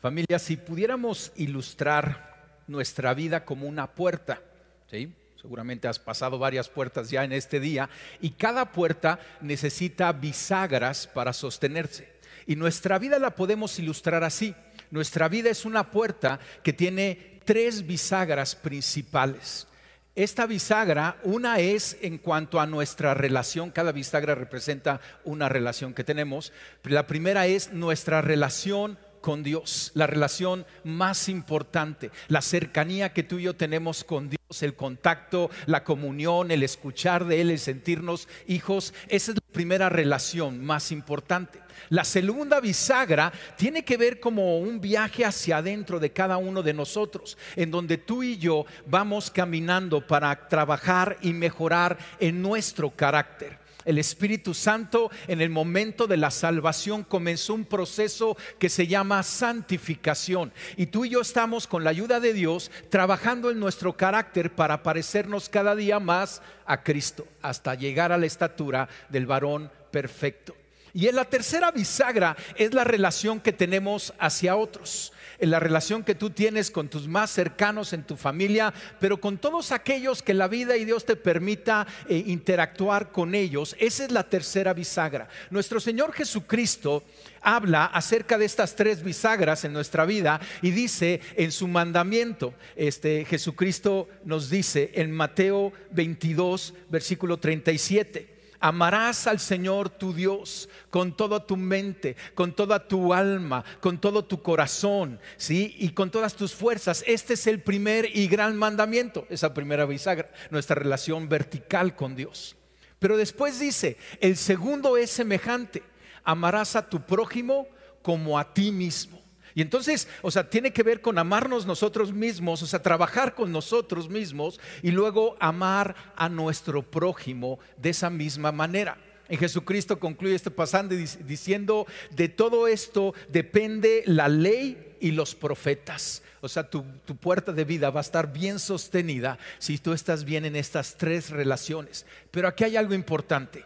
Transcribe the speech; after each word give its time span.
Familia, 0.00 0.38
si 0.38 0.56
pudiéramos 0.56 1.32
ilustrar 1.36 2.34
nuestra 2.66 3.14
vida 3.14 3.44
como 3.44 3.66
una 3.66 3.86
puerta, 3.94 4.42
¿sí? 4.90 5.12
Seguramente 5.40 5.86
has 5.88 5.98
pasado 5.98 6.38
varias 6.38 6.68
puertas 6.68 7.10
ya 7.10 7.22
en 7.24 7.32
este 7.32 7.60
día 7.60 7.88
y 8.20 8.30
cada 8.30 8.72
puerta 8.72 9.20
necesita 9.40 10.12
bisagras 10.12 11.06
para 11.06 11.32
sostenerse. 11.32 12.12
Y 12.46 12.56
nuestra 12.56 12.98
vida 12.98 13.18
la 13.18 13.34
podemos 13.34 13.78
ilustrar 13.78 14.24
así. 14.24 14.54
Nuestra 14.90 15.28
vida 15.28 15.50
es 15.50 15.64
una 15.64 15.90
puerta 15.90 16.40
que 16.62 16.72
tiene 16.72 17.40
tres 17.44 17.86
bisagras 17.86 18.54
principales. 18.54 19.66
Esta 20.14 20.46
bisagra, 20.46 21.18
una 21.24 21.58
es 21.58 21.98
en 22.00 22.18
cuanto 22.18 22.58
a 22.58 22.66
nuestra 22.66 23.14
relación, 23.14 23.70
cada 23.70 23.92
bisagra 23.92 24.34
representa 24.34 25.00
una 25.24 25.48
relación 25.48 25.92
que 25.92 26.04
tenemos. 26.04 26.52
La 26.84 27.06
primera 27.06 27.46
es 27.46 27.72
nuestra 27.72 28.22
relación 28.22 28.98
con 29.26 29.42
Dios, 29.42 29.90
la 29.94 30.06
relación 30.06 30.64
más 30.84 31.28
importante, 31.28 32.12
la 32.28 32.40
cercanía 32.40 33.12
que 33.12 33.24
tú 33.24 33.40
y 33.40 33.42
yo 33.42 33.56
tenemos 33.56 34.04
con 34.04 34.30
Dios, 34.30 34.62
el 34.62 34.76
contacto, 34.76 35.50
la 35.66 35.82
comunión, 35.82 36.52
el 36.52 36.62
escuchar 36.62 37.24
de 37.24 37.40
Él, 37.40 37.50
el 37.50 37.58
sentirnos 37.58 38.28
hijos, 38.46 38.94
esa 39.08 39.32
es 39.32 39.38
la 39.38 39.52
primera 39.52 39.88
relación 39.88 40.64
más 40.64 40.92
importante. 40.92 41.58
La 41.88 42.04
segunda 42.04 42.60
bisagra 42.60 43.32
tiene 43.56 43.84
que 43.84 43.96
ver 43.96 44.20
como 44.20 44.60
un 44.60 44.80
viaje 44.80 45.24
hacia 45.24 45.56
adentro 45.56 45.98
de 45.98 46.12
cada 46.12 46.36
uno 46.36 46.62
de 46.62 46.74
nosotros, 46.74 47.36
en 47.56 47.72
donde 47.72 47.98
tú 47.98 48.22
y 48.22 48.38
yo 48.38 48.64
vamos 48.86 49.32
caminando 49.32 50.06
para 50.06 50.46
trabajar 50.46 51.16
y 51.20 51.32
mejorar 51.32 51.98
en 52.20 52.40
nuestro 52.40 52.90
carácter 52.90 53.65
el 53.86 53.98
Espíritu 53.98 54.52
Santo 54.52 55.10
en 55.28 55.40
el 55.40 55.48
momento 55.48 56.06
de 56.06 56.18
la 56.18 56.30
salvación 56.30 57.04
comenzó 57.04 57.54
un 57.54 57.64
proceso 57.64 58.36
que 58.58 58.68
se 58.68 58.86
llama 58.86 59.22
santificación. 59.22 60.52
Y 60.76 60.86
tú 60.86 61.06
y 61.06 61.10
yo 61.10 61.22
estamos 61.22 61.66
con 61.66 61.84
la 61.84 61.90
ayuda 61.90 62.20
de 62.20 62.34
Dios 62.34 62.70
trabajando 62.90 63.50
en 63.50 63.58
nuestro 63.58 63.96
carácter 63.96 64.54
para 64.54 64.82
parecernos 64.82 65.48
cada 65.48 65.74
día 65.74 66.00
más 66.00 66.42
a 66.66 66.82
Cristo, 66.82 67.26
hasta 67.40 67.74
llegar 67.74 68.12
a 68.12 68.18
la 68.18 68.26
estatura 68.26 68.88
del 69.08 69.26
varón 69.26 69.70
perfecto. 69.90 70.54
Y 70.96 71.08
en 71.08 71.14
la 71.16 71.26
tercera 71.26 71.70
bisagra 71.70 72.34
es 72.54 72.72
la 72.72 72.82
relación 72.82 73.38
que 73.38 73.52
tenemos 73.52 74.14
hacia 74.18 74.56
otros 74.56 75.12
en 75.38 75.50
la 75.50 75.60
relación 75.60 76.02
que 76.02 76.14
tú 76.14 76.30
tienes 76.30 76.70
con 76.70 76.88
tus 76.88 77.06
más 77.06 77.30
cercanos 77.30 77.92
en 77.92 78.04
tu 78.04 78.16
familia, 78.16 78.72
pero 78.98 79.20
con 79.20 79.36
todos 79.36 79.70
aquellos 79.70 80.22
que 80.22 80.32
la 80.32 80.48
vida 80.48 80.78
y 80.78 80.86
Dios 80.86 81.04
te 81.04 81.14
permita 81.14 81.86
eh, 82.08 82.24
interactuar 82.26 83.12
con 83.12 83.34
ellos. 83.34 83.76
Esa 83.78 84.04
es 84.06 84.10
la 84.10 84.22
tercera 84.22 84.72
bisagra. 84.72 85.28
Nuestro 85.50 85.78
Señor 85.78 86.14
Jesucristo 86.14 87.02
habla 87.42 87.84
acerca 87.84 88.38
de 88.38 88.46
estas 88.46 88.74
tres 88.74 89.02
bisagras 89.02 89.66
en 89.66 89.74
nuestra 89.74 90.06
vida 90.06 90.40
y 90.62 90.70
dice 90.70 91.20
en 91.36 91.52
su 91.52 91.68
mandamiento, 91.68 92.54
este 92.74 93.26
Jesucristo 93.26 94.08
nos 94.24 94.48
dice 94.48 94.92
en 94.94 95.12
Mateo 95.12 95.74
22, 95.90 96.72
versículo 96.88 97.36
37 97.36 98.35
Amarás 98.60 99.26
al 99.26 99.40
Señor 99.40 99.90
tu 99.90 100.12
Dios 100.12 100.68
con 100.90 101.16
toda 101.16 101.46
tu 101.46 101.56
mente, 101.56 102.16
con 102.34 102.52
toda 102.54 102.86
tu 102.86 103.12
alma, 103.12 103.64
con 103.80 104.00
todo 104.00 104.24
tu 104.24 104.42
corazón, 104.42 105.20
¿sí? 105.36 105.74
Y 105.78 105.90
con 105.90 106.10
todas 106.10 106.34
tus 106.34 106.54
fuerzas. 106.54 107.04
Este 107.06 107.34
es 107.34 107.46
el 107.46 107.62
primer 107.62 108.16
y 108.16 108.28
gran 108.28 108.56
mandamiento, 108.56 109.26
esa 109.28 109.52
primera 109.52 109.84
bisagra, 109.84 110.30
nuestra 110.50 110.76
relación 110.76 111.28
vertical 111.28 111.94
con 111.96 112.16
Dios. 112.16 112.56
Pero 112.98 113.16
después 113.16 113.58
dice, 113.58 113.98
el 114.20 114.36
segundo 114.36 114.96
es 114.96 115.10
semejante, 115.10 115.82
amarás 116.24 116.76
a 116.76 116.88
tu 116.88 117.04
prójimo 117.04 117.68
como 118.02 118.38
a 118.38 118.54
ti 118.54 118.72
mismo. 118.72 119.25
Y 119.56 119.62
entonces, 119.62 120.06
o 120.20 120.30
sea, 120.30 120.50
tiene 120.50 120.70
que 120.70 120.82
ver 120.82 121.00
con 121.00 121.16
amarnos 121.16 121.64
nosotros 121.64 122.12
mismos, 122.12 122.62
o 122.62 122.66
sea, 122.66 122.82
trabajar 122.82 123.34
con 123.34 123.50
nosotros 123.50 124.06
mismos 124.10 124.60
y 124.82 124.90
luego 124.90 125.34
amar 125.40 125.96
a 126.14 126.28
nuestro 126.28 126.82
prójimo 126.82 127.58
de 127.78 127.88
esa 127.88 128.10
misma 128.10 128.52
manera. 128.52 128.98
En 129.30 129.38
Jesucristo 129.38 129.98
concluye 129.98 130.34
este 130.34 130.50
pasaje 130.50 130.94
diciendo, 131.24 131.86
de 132.10 132.28
todo 132.28 132.68
esto 132.68 133.14
depende 133.30 134.02
la 134.04 134.28
ley 134.28 134.94
y 135.00 135.12
los 135.12 135.34
profetas. 135.34 136.22
O 136.42 136.50
sea, 136.50 136.68
tu, 136.68 136.84
tu, 137.06 137.16
puerta 137.16 137.50
de 137.50 137.64
vida 137.64 137.88
va 137.88 138.00
a 138.00 138.02
estar 138.02 138.30
bien 138.30 138.58
sostenida 138.58 139.38
si 139.58 139.78
tú 139.78 139.94
estás 139.94 140.26
bien 140.26 140.44
en 140.44 140.54
estas 140.54 140.98
tres 140.98 141.30
relaciones. 141.30 142.04
Pero 142.30 142.46
aquí 142.46 142.64
hay 142.64 142.76
algo 142.76 142.92
importante. 142.92 143.64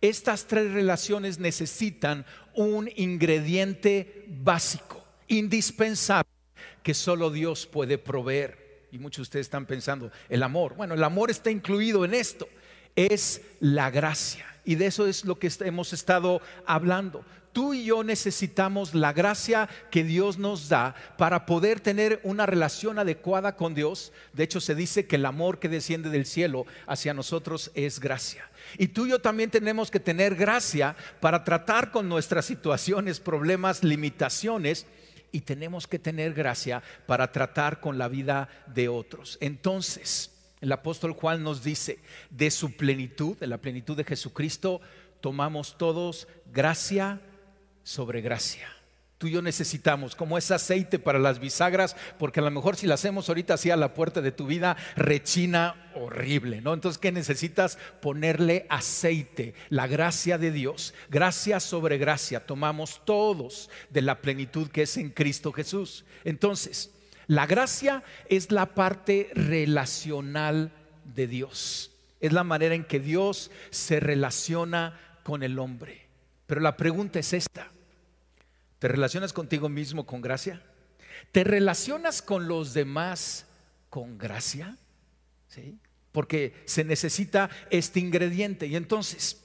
Estas 0.00 0.46
tres 0.48 0.72
relaciones 0.72 1.38
necesitan 1.38 2.26
un 2.54 2.90
ingrediente 2.96 4.24
básico 4.26 4.97
indispensable 5.28 6.30
que 6.82 6.94
solo 6.94 7.30
Dios 7.30 7.66
puede 7.66 7.98
proveer. 7.98 8.86
Y 8.90 8.98
muchos 8.98 9.18
de 9.18 9.22
ustedes 9.22 9.46
están 9.46 9.66
pensando, 9.66 10.10
el 10.28 10.42
amor. 10.42 10.74
Bueno, 10.74 10.94
el 10.94 11.04
amor 11.04 11.30
está 11.30 11.50
incluido 11.50 12.04
en 12.04 12.14
esto. 12.14 12.48
Es 12.96 13.42
la 13.60 13.90
gracia. 13.90 14.46
Y 14.64 14.74
de 14.74 14.86
eso 14.86 15.06
es 15.06 15.24
lo 15.24 15.38
que 15.38 15.50
hemos 15.60 15.92
estado 15.92 16.40
hablando. 16.66 17.24
Tú 17.52 17.74
y 17.74 17.84
yo 17.84 18.04
necesitamos 18.04 18.94
la 18.94 19.12
gracia 19.12 19.68
que 19.90 20.04
Dios 20.04 20.38
nos 20.38 20.68
da 20.68 20.94
para 21.16 21.46
poder 21.46 21.80
tener 21.80 22.20
una 22.22 22.46
relación 22.46 22.98
adecuada 22.98 23.56
con 23.56 23.74
Dios. 23.74 24.12
De 24.32 24.44
hecho, 24.44 24.60
se 24.60 24.74
dice 24.74 25.06
que 25.06 25.16
el 25.16 25.26
amor 25.26 25.58
que 25.58 25.68
desciende 25.68 26.10
del 26.10 26.26
cielo 26.26 26.66
hacia 26.86 27.14
nosotros 27.14 27.70
es 27.74 28.00
gracia. 28.00 28.48
Y 28.76 28.88
tú 28.88 29.06
y 29.06 29.10
yo 29.10 29.20
también 29.20 29.50
tenemos 29.50 29.90
que 29.90 30.00
tener 30.00 30.34
gracia 30.34 30.94
para 31.20 31.44
tratar 31.44 31.90
con 31.90 32.08
nuestras 32.08 32.44
situaciones, 32.44 33.20
problemas, 33.20 33.82
limitaciones 33.82 34.86
y 35.32 35.40
tenemos 35.42 35.86
que 35.86 35.98
tener 35.98 36.34
gracia 36.34 36.82
para 37.06 37.32
tratar 37.32 37.80
con 37.80 37.98
la 37.98 38.08
vida 38.08 38.48
de 38.66 38.88
otros. 38.88 39.38
Entonces, 39.40 40.32
el 40.60 40.72
apóstol 40.72 41.12
Juan 41.12 41.42
nos 41.42 41.62
dice, 41.62 41.98
de 42.30 42.50
su 42.50 42.76
plenitud, 42.76 43.36
de 43.38 43.46
la 43.46 43.58
plenitud 43.58 43.96
de 43.96 44.04
Jesucristo, 44.04 44.80
tomamos 45.20 45.76
todos 45.78 46.28
gracia 46.52 47.20
sobre 47.82 48.20
gracia 48.20 48.77
tú 49.18 49.26
y 49.26 49.32
yo 49.32 49.42
necesitamos, 49.42 50.14
como 50.14 50.38
ese 50.38 50.54
aceite 50.54 51.00
para 51.00 51.18
las 51.18 51.40
bisagras, 51.40 51.96
porque 52.18 52.38
a 52.40 52.44
lo 52.44 52.52
mejor 52.52 52.76
si 52.76 52.86
la 52.86 52.94
hacemos 52.94 53.28
ahorita 53.28 53.54
así 53.54 53.70
a 53.70 53.76
la 53.76 53.92
puerta 53.92 54.20
de 54.20 54.30
tu 54.30 54.46
vida, 54.46 54.76
rechina 54.96 55.90
horrible, 55.94 56.60
¿no? 56.60 56.72
Entonces, 56.72 56.98
¿qué 56.98 57.10
necesitas? 57.10 57.78
Ponerle 58.00 58.66
aceite, 58.70 59.54
la 59.70 59.88
gracia 59.88 60.38
de 60.38 60.52
Dios, 60.52 60.94
gracia 61.10 61.58
sobre 61.58 61.98
gracia, 61.98 62.46
tomamos 62.46 63.04
todos 63.04 63.70
de 63.90 64.02
la 64.02 64.20
plenitud 64.20 64.68
que 64.68 64.82
es 64.82 64.96
en 64.96 65.10
Cristo 65.10 65.52
Jesús. 65.52 66.04
Entonces, 66.24 66.92
la 67.26 67.46
gracia 67.46 68.04
es 68.28 68.52
la 68.52 68.74
parte 68.74 69.30
relacional 69.34 70.70
de 71.04 71.26
Dios, 71.26 71.90
es 72.20 72.32
la 72.32 72.44
manera 72.44 72.76
en 72.76 72.84
que 72.84 73.00
Dios 73.00 73.50
se 73.70 73.98
relaciona 73.98 74.98
con 75.24 75.42
el 75.42 75.58
hombre. 75.58 76.06
Pero 76.46 76.60
la 76.60 76.76
pregunta 76.76 77.18
es 77.18 77.32
esta. 77.32 77.70
¿Te 78.78 78.88
relacionas 78.88 79.32
contigo 79.32 79.68
mismo 79.68 80.06
con 80.06 80.20
gracia? 80.20 80.62
¿Te 81.32 81.44
relacionas 81.44 82.22
con 82.22 82.48
los 82.48 82.74
demás 82.74 83.46
con 83.90 84.18
gracia? 84.18 84.76
¿Sí? 85.48 85.78
Porque 86.12 86.54
se 86.64 86.84
necesita 86.84 87.50
este 87.70 88.00
ingrediente. 88.00 88.66
Y 88.66 88.76
entonces, 88.76 89.42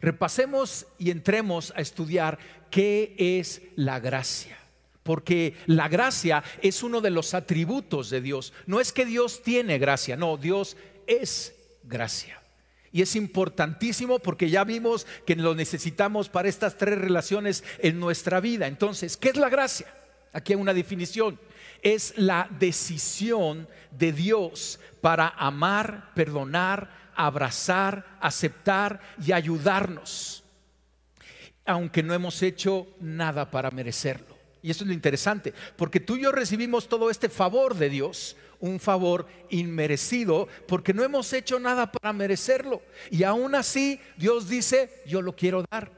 repasemos 0.00 0.86
y 0.98 1.10
entremos 1.10 1.72
a 1.76 1.80
estudiar 1.80 2.38
qué 2.70 3.14
es 3.18 3.62
la 3.74 3.98
gracia. 3.98 4.56
Porque 5.02 5.56
la 5.66 5.88
gracia 5.88 6.42
es 6.62 6.82
uno 6.82 7.00
de 7.00 7.10
los 7.10 7.34
atributos 7.34 8.10
de 8.10 8.20
Dios. 8.20 8.52
No 8.66 8.80
es 8.80 8.92
que 8.92 9.04
Dios 9.04 9.42
tiene 9.42 9.78
gracia, 9.78 10.16
no, 10.16 10.36
Dios 10.36 10.76
es 11.06 11.54
gracia. 11.84 12.40
Y 12.92 13.02
es 13.02 13.16
importantísimo 13.16 14.18
porque 14.18 14.50
ya 14.50 14.64
vimos 14.64 15.06
que 15.26 15.36
lo 15.36 15.54
necesitamos 15.54 16.28
para 16.28 16.48
estas 16.48 16.76
tres 16.76 16.98
relaciones 16.98 17.64
en 17.78 18.00
nuestra 18.00 18.40
vida. 18.40 18.66
Entonces, 18.66 19.16
¿qué 19.16 19.30
es 19.30 19.36
la 19.36 19.48
gracia? 19.48 19.86
Aquí 20.32 20.52
hay 20.52 20.58
una 20.58 20.74
definición. 20.74 21.38
Es 21.82 22.14
la 22.16 22.48
decisión 22.58 23.68
de 23.90 24.12
Dios 24.12 24.80
para 25.00 25.28
amar, 25.28 26.12
perdonar, 26.14 26.90
abrazar, 27.14 28.18
aceptar 28.20 29.00
y 29.24 29.32
ayudarnos, 29.32 30.44
aunque 31.64 32.02
no 32.02 32.14
hemos 32.14 32.42
hecho 32.42 32.86
nada 33.00 33.50
para 33.50 33.70
merecerlo. 33.70 34.36
Y 34.62 34.70
eso 34.70 34.84
es 34.84 34.88
lo 34.88 34.94
interesante, 34.94 35.54
porque 35.76 36.00
tú 36.00 36.16
y 36.16 36.22
yo 36.22 36.32
recibimos 36.32 36.88
todo 36.88 37.08
este 37.08 37.28
favor 37.28 37.74
de 37.76 37.88
Dios 37.88 38.36
un 38.60 38.80
favor 38.80 39.26
inmerecido 39.50 40.48
porque 40.66 40.94
no 40.94 41.04
hemos 41.04 41.32
hecho 41.32 41.58
nada 41.58 41.90
para 41.90 42.12
merecerlo. 42.12 42.82
Y 43.10 43.22
aún 43.22 43.54
así 43.54 44.00
Dios 44.16 44.48
dice, 44.48 45.02
yo 45.06 45.22
lo 45.22 45.34
quiero 45.34 45.64
dar. 45.70 45.90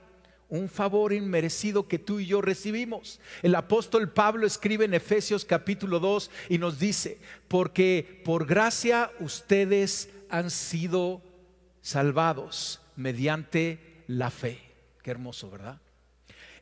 Un 0.51 0.69
favor 0.69 1.13
inmerecido 1.13 1.89
que 1.89 1.99
tú 1.99 2.21
y 2.21 2.27
yo 2.27 2.41
recibimos. 2.41 3.21
El 3.43 3.55
apóstol 3.55 4.11
Pablo 4.11 4.47
escribe 4.47 4.87
en 4.87 4.95
Efesios 4.95 5.45
capítulo 5.45 6.01
2 6.01 6.31
y 6.49 6.59
nos 6.59 6.79
dice, 6.79 7.19
porque 7.49 8.23
por 8.25 8.47
gracia 8.47 9.11
ustedes 9.21 10.09
han 10.31 10.51
sido 10.51 11.23
salvados 11.83 12.81
mediante 12.97 14.03
la 14.07 14.31
fe. 14.31 14.59
Qué 15.03 15.11
hermoso, 15.11 15.51
¿verdad? 15.51 15.81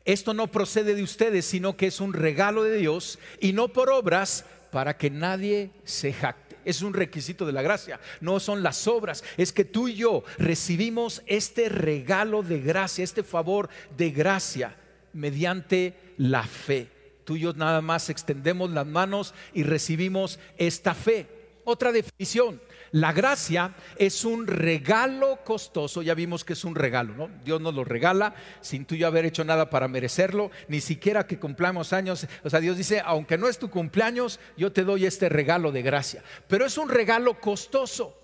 Esto 0.07 0.33
no 0.33 0.47
procede 0.47 0.95
de 0.95 1.03
ustedes, 1.03 1.45
sino 1.45 1.75
que 1.75 1.87
es 1.87 1.99
un 1.99 2.13
regalo 2.13 2.63
de 2.63 2.77
Dios 2.77 3.19
y 3.41 3.51
no 3.51 3.67
por 3.67 3.89
obras 3.89 4.45
para 4.71 4.97
que 4.97 5.09
nadie 5.09 5.71
se 5.83 6.13
jacte. 6.13 6.57
Es 6.65 6.81
un 6.81 6.93
requisito 6.93 7.45
de 7.45 7.53
la 7.53 7.61
gracia, 7.61 7.99
no 8.19 8.39
son 8.39 8.61
las 8.61 8.87
obras. 8.87 9.23
Es 9.37 9.53
que 9.53 9.63
tú 9.63 9.87
y 9.87 9.95
yo 9.95 10.23
recibimos 10.37 11.21
este 11.25 11.69
regalo 11.69 12.43
de 12.43 12.59
gracia, 12.59 13.03
este 13.03 13.23
favor 13.23 13.69
de 13.95 14.11
gracia 14.11 14.75
mediante 15.13 15.95
la 16.17 16.43
fe. 16.43 16.89
Tú 17.23 17.35
y 17.35 17.41
yo 17.41 17.53
nada 17.53 17.81
más 17.81 18.09
extendemos 18.09 18.69
las 18.71 18.85
manos 18.85 19.33
y 19.53 19.63
recibimos 19.63 20.39
esta 20.57 20.93
fe. 20.93 21.27
Otra 21.65 21.91
definición, 21.91 22.61
la 22.91 23.13
gracia 23.13 23.75
es 23.97 24.23
un 24.25 24.47
regalo 24.47 25.39
costoso, 25.43 26.01
ya 26.01 26.13
vimos 26.13 26.43
que 26.43 26.53
es 26.53 26.63
un 26.63 26.75
regalo, 26.75 27.13
¿no? 27.13 27.29
Dios 27.43 27.61
nos 27.61 27.73
lo 27.73 27.83
regala 27.83 28.33
sin 28.61 28.85
tú 28.85 28.95
yo 28.95 29.07
haber 29.07 29.25
hecho 29.25 29.43
nada 29.43 29.69
para 29.69 29.87
merecerlo, 29.87 30.51
ni 30.67 30.81
siquiera 30.81 31.27
que 31.27 31.39
cumplamos 31.39 31.93
años. 31.93 32.27
O 32.43 32.49
sea, 32.49 32.59
Dios 32.59 32.77
dice, 32.77 33.01
aunque 33.03 33.37
no 33.37 33.47
es 33.47 33.59
tu 33.59 33.69
cumpleaños, 33.69 34.39
yo 34.55 34.71
te 34.71 34.83
doy 34.83 35.05
este 35.05 35.29
regalo 35.29 35.71
de 35.71 35.81
gracia. 35.81 36.23
Pero 36.47 36.65
es 36.65 36.77
un 36.77 36.89
regalo 36.89 37.39
costoso 37.39 38.19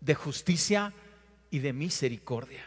de 0.00 0.14
justicia 0.14 0.92
y 1.50 1.60
de 1.60 1.72
misericordia. 1.72 2.64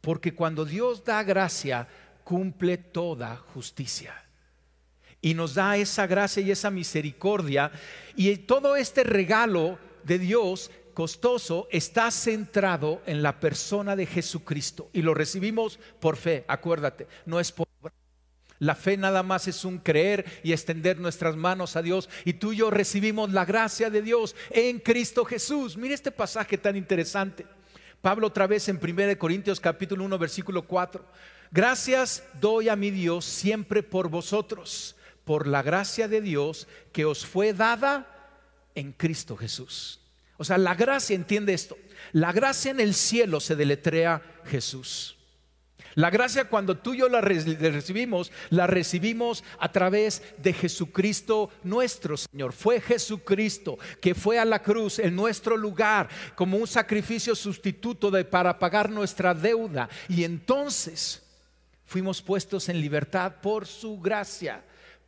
Porque 0.00 0.34
cuando 0.34 0.64
Dios 0.64 1.04
da 1.04 1.22
gracia, 1.22 1.86
cumple 2.24 2.78
toda 2.78 3.36
justicia 3.36 4.22
y 5.22 5.34
nos 5.34 5.54
da 5.54 5.76
esa 5.76 6.06
gracia 6.06 6.42
y 6.42 6.50
esa 6.50 6.70
misericordia. 6.70 7.70
Y 8.16 8.36
todo 8.38 8.76
este 8.76 9.04
regalo 9.04 9.78
de 10.04 10.18
Dios 10.18 10.70
costoso 10.94 11.68
está 11.70 12.10
centrado 12.10 13.02
en 13.06 13.22
la 13.22 13.40
persona 13.40 13.96
de 13.96 14.06
Jesucristo 14.06 14.90
y 14.92 15.02
lo 15.02 15.14
recibimos 15.14 15.78
por 16.00 16.16
fe, 16.16 16.44
acuérdate, 16.48 17.06
no 17.26 17.40
es 17.40 17.52
por 17.52 17.66
la 18.62 18.76
fe 18.76 18.96
nada 18.96 19.24
más 19.24 19.48
es 19.48 19.64
un 19.64 19.78
creer 19.78 20.24
y 20.44 20.52
extender 20.52 21.00
nuestras 21.00 21.34
manos 21.34 21.74
a 21.74 21.82
Dios. 21.82 22.08
Y 22.24 22.34
tú 22.34 22.52
y 22.52 22.58
yo 22.58 22.70
recibimos 22.70 23.32
la 23.32 23.44
gracia 23.44 23.90
de 23.90 24.02
Dios 24.02 24.36
en 24.50 24.78
Cristo 24.78 25.24
Jesús. 25.24 25.76
Mire 25.76 25.94
este 25.94 26.12
pasaje 26.12 26.56
tan 26.56 26.76
interesante. 26.76 27.44
Pablo 28.00 28.28
otra 28.28 28.46
vez 28.46 28.68
en 28.68 28.78
1 28.80 29.18
Corintios 29.18 29.58
capítulo 29.58 30.04
1 30.04 30.16
versículo 30.16 30.62
4. 30.62 31.04
Gracias 31.50 32.22
doy 32.40 32.68
a 32.68 32.76
mi 32.76 32.92
Dios 32.92 33.24
siempre 33.24 33.82
por 33.82 34.08
vosotros 34.08 34.94
por 35.24 35.48
la 35.48 35.62
gracia 35.62 36.06
de 36.06 36.20
Dios 36.20 36.68
que 36.92 37.04
os 37.04 37.26
fue 37.26 37.52
dada 37.52 38.21
en 38.74 38.92
Cristo 38.92 39.36
Jesús. 39.36 40.00
O 40.36 40.44
sea, 40.44 40.58
la 40.58 40.74
gracia, 40.74 41.14
entiende 41.14 41.54
esto, 41.54 41.76
la 42.12 42.32
gracia 42.32 42.70
en 42.70 42.80
el 42.80 42.94
cielo 42.94 43.40
se 43.40 43.56
deletrea 43.56 44.22
Jesús. 44.44 45.16
La 45.94 46.08
gracia 46.08 46.46
cuando 46.46 46.78
tú 46.78 46.94
y 46.94 46.98
yo 46.98 47.08
la 47.10 47.20
recibimos, 47.20 48.32
la 48.48 48.66
recibimos 48.66 49.44
a 49.58 49.70
través 49.70 50.22
de 50.38 50.54
Jesucristo 50.54 51.50
nuestro 51.64 52.16
Señor. 52.16 52.54
Fue 52.54 52.80
Jesucristo 52.80 53.78
que 54.00 54.14
fue 54.14 54.38
a 54.38 54.46
la 54.46 54.62
cruz 54.62 54.98
en 54.98 55.14
nuestro 55.14 55.54
lugar 55.54 56.08
como 56.34 56.56
un 56.56 56.66
sacrificio 56.66 57.34
sustituto 57.34 58.10
de, 58.10 58.24
para 58.24 58.58
pagar 58.58 58.88
nuestra 58.88 59.34
deuda. 59.34 59.86
Y 60.08 60.24
entonces 60.24 61.22
fuimos 61.84 62.22
puestos 62.22 62.70
en 62.70 62.80
libertad 62.80 63.34
por 63.42 63.66
su 63.66 64.00
gracia 64.00 64.64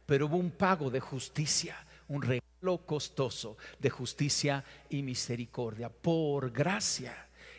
pero 0.06 0.26
hubo 0.26 0.36
un 0.36 0.50
pago 0.50 0.90
de 0.90 1.00
justicia, 1.00 1.76
un 2.08 2.22
regalo 2.22 2.78
costoso 2.86 3.56
de 3.78 3.90
justicia 3.90 4.64
y 4.88 5.02
misericordia. 5.02 5.88
Por 5.88 6.50
gracia 6.50 7.14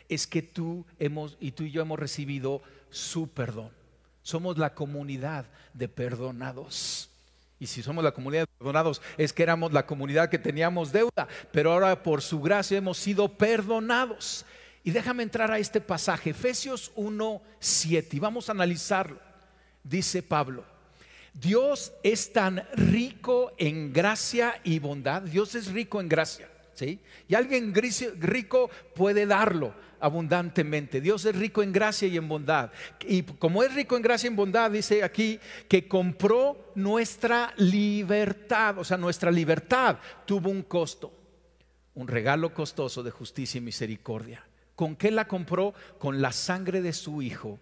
es 0.08 0.26
que 0.26 0.42
tú 0.42 0.84
hemos 0.98 1.36
y 1.40 1.52
tú 1.52 1.64
y 1.64 1.70
yo 1.70 1.82
hemos 1.82 1.98
recibido 1.98 2.62
su 2.90 3.28
perdón. 3.28 3.70
Somos 4.22 4.58
la 4.58 4.74
comunidad 4.74 5.46
de 5.74 5.88
perdonados. 5.88 7.10
Y 7.58 7.66
si 7.66 7.82
somos 7.82 8.04
la 8.04 8.12
comunidad 8.12 8.42
de 8.42 8.54
perdonados, 8.58 9.00
es 9.16 9.32
que 9.32 9.42
éramos 9.42 9.72
la 9.72 9.86
comunidad 9.86 10.28
que 10.28 10.38
teníamos 10.38 10.92
deuda, 10.92 11.26
pero 11.52 11.72
ahora 11.72 12.02
por 12.02 12.20
su 12.20 12.40
gracia 12.40 12.76
hemos 12.76 12.98
sido 12.98 13.28
perdonados. 13.28 14.44
Y 14.84 14.90
déjame 14.90 15.22
entrar 15.22 15.50
a 15.50 15.58
este 15.58 15.80
pasaje, 15.80 16.30
Efesios 16.30 16.92
1, 16.96 17.42
7, 17.58 18.16
y 18.16 18.20
vamos 18.20 18.48
a 18.48 18.52
analizarlo. 18.52 19.18
Dice 19.82 20.22
Pablo, 20.22 20.64
Dios 21.38 21.92
es 22.02 22.32
tan 22.32 22.66
rico 22.74 23.52
en 23.58 23.92
gracia 23.92 24.58
y 24.64 24.78
bondad. 24.78 25.22
Dios 25.22 25.54
es 25.54 25.70
rico 25.70 26.00
en 26.00 26.08
gracia. 26.08 26.48
¿sí? 26.72 26.98
Y 27.28 27.34
alguien 27.34 27.74
rico 27.74 28.70
puede 28.94 29.26
darlo 29.26 29.74
abundantemente. 30.00 31.00
Dios 31.00 31.26
es 31.26 31.36
rico 31.36 31.62
en 31.62 31.72
gracia 31.72 32.08
y 32.08 32.16
en 32.16 32.26
bondad. 32.26 32.70
Y 33.06 33.22
como 33.22 33.62
es 33.62 33.74
rico 33.74 33.96
en 33.96 34.02
gracia 34.02 34.28
y 34.28 34.30
en 34.30 34.36
bondad, 34.36 34.70
dice 34.70 35.02
aquí 35.02 35.38
que 35.68 35.86
compró 35.86 36.72
nuestra 36.74 37.52
libertad. 37.58 38.78
O 38.78 38.84
sea, 38.84 38.96
nuestra 38.96 39.30
libertad 39.30 39.98
tuvo 40.24 40.48
un 40.50 40.62
costo. 40.62 41.12
Un 41.94 42.08
regalo 42.08 42.54
costoso 42.54 43.02
de 43.02 43.10
justicia 43.10 43.58
y 43.58 43.62
misericordia. 43.62 44.42
¿Con 44.74 44.96
qué 44.96 45.10
la 45.10 45.28
compró? 45.28 45.74
Con 45.98 46.22
la 46.22 46.32
sangre 46.32 46.80
de 46.80 46.94
su 46.94 47.20
Hijo 47.20 47.58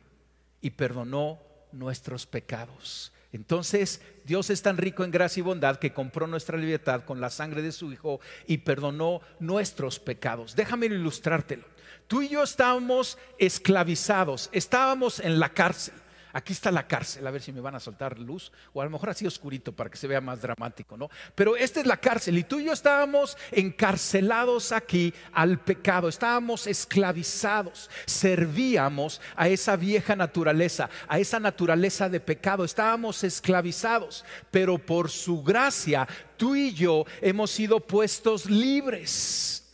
y 0.60 0.70
perdonó 0.70 1.40
nuestros 1.72 2.26
pecados. 2.26 3.12
Entonces, 3.34 4.00
Dios 4.24 4.48
es 4.48 4.62
tan 4.62 4.76
rico 4.76 5.02
en 5.02 5.10
gracia 5.10 5.40
y 5.40 5.42
bondad 5.42 5.80
que 5.80 5.92
compró 5.92 6.28
nuestra 6.28 6.56
libertad 6.56 7.02
con 7.04 7.20
la 7.20 7.30
sangre 7.30 7.62
de 7.62 7.72
su 7.72 7.92
Hijo 7.92 8.20
y 8.46 8.58
perdonó 8.58 9.22
nuestros 9.40 9.98
pecados. 9.98 10.54
Déjame 10.54 10.86
ilustrártelo. 10.86 11.64
Tú 12.06 12.22
y 12.22 12.28
yo 12.28 12.44
estábamos 12.44 13.18
esclavizados, 13.38 14.50
estábamos 14.52 15.18
en 15.18 15.40
la 15.40 15.48
cárcel 15.48 15.94
aquí 16.34 16.52
está 16.52 16.70
la 16.70 16.86
cárcel, 16.86 17.26
a 17.26 17.30
ver 17.30 17.40
si 17.40 17.52
me 17.52 17.60
van 17.60 17.76
a 17.76 17.80
soltar 17.80 18.18
luz, 18.18 18.52
o 18.72 18.82
a 18.82 18.84
lo 18.84 18.90
mejor 18.90 19.10
así 19.10 19.26
oscurito 19.26 19.72
para 19.72 19.88
que 19.88 19.96
se 19.96 20.08
vea 20.08 20.20
más 20.20 20.42
dramático, 20.42 20.96
¿no? 20.96 21.08
Pero 21.34 21.56
esta 21.56 21.80
es 21.80 21.86
la 21.86 21.96
cárcel 21.96 22.36
y 22.36 22.44
tú 22.44 22.58
y 22.58 22.64
yo 22.64 22.72
estábamos 22.72 23.38
encarcelados 23.52 24.72
aquí 24.72 25.14
al 25.32 25.60
pecado, 25.60 26.08
estábamos 26.08 26.66
esclavizados, 26.66 27.88
servíamos 28.04 29.20
a 29.36 29.48
esa 29.48 29.76
vieja 29.76 30.16
naturaleza, 30.16 30.90
a 31.08 31.18
esa 31.18 31.38
naturaleza 31.38 32.08
de 32.08 32.20
pecado, 32.20 32.64
estábamos 32.64 33.22
esclavizados, 33.22 34.24
pero 34.50 34.76
por 34.76 35.10
su 35.10 35.42
gracia 35.42 36.06
tú 36.36 36.56
y 36.56 36.74
yo 36.74 37.04
hemos 37.20 37.52
sido 37.52 37.78
puestos 37.78 38.46
libres 38.46 39.64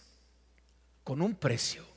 con 1.02 1.22
un 1.22 1.34
precio. 1.34 1.89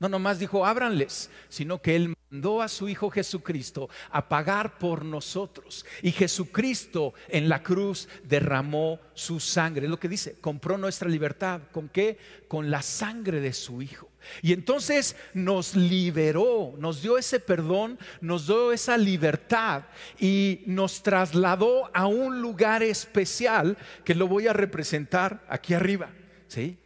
No 0.00 0.08
nomás 0.08 0.38
dijo, 0.38 0.64
ábranles, 0.64 1.28
sino 1.48 1.82
que 1.82 1.96
Él 1.96 2.14
mandó 2.30 2.62
a 2.62 2.68
su 2.68 2.88
Hijo 2.88 3.10
Jesucristo 3.10 3.88
a 4.10 4.28
pagar 4.28 4.78
por 4.78 5.04
nosotros. 5.04 5.84
Y 6.02 6.12
Jesucristo 6.12 7.14
en 7.28 7.48
la 7.48 7.64
cruz 7.64 8.08
derramó 8.22 9.00
su 9.14 9.40
sangre. 9.40 9.86
Es 9.86 9.90
lo 9.90 9.98
que 9.98 10.08
dice, 10.08 10.36
compró 10.40 10.78
nuestra 10.78 11.08
libertad. 11.08 11.62
¿Con 11.72 11.88
qué? 11.88 12.16
Con 12.46 12.70
la 12.70 12.80
sangre 12.80 13.40
de 13.40 13.52
su 13.52 13.82
Hijo. 13.82 14.08
Y 14.40 14.52
entonces 14.52 15.16
nos 15.34 15.74
liberó, 15.74 16.74
nos 16.78 17.02
dio 17.02 17.18
ese 17.18 17.40
perdón, 17.40 17.98
nos 18.20 18.46
dio 18.46 18.72
esa 18.72 18.96
libertad 18.96 19.84
y 20.20 20.62
nos 20.66 21.02
trasladó 21.02 21.90
a 21.92 22.06
un 22.06 22.40
lugar 22.40 22.84
especial 22.84 23.76
que 24.04 24.14
lo 24.14 24.28
voy 24.28 24.46
a 24.46 24.52
representar 24.52 25.44
aquí 25.48 25.74
arriba. 25.74 26.10
¿sí? 26.46 26.78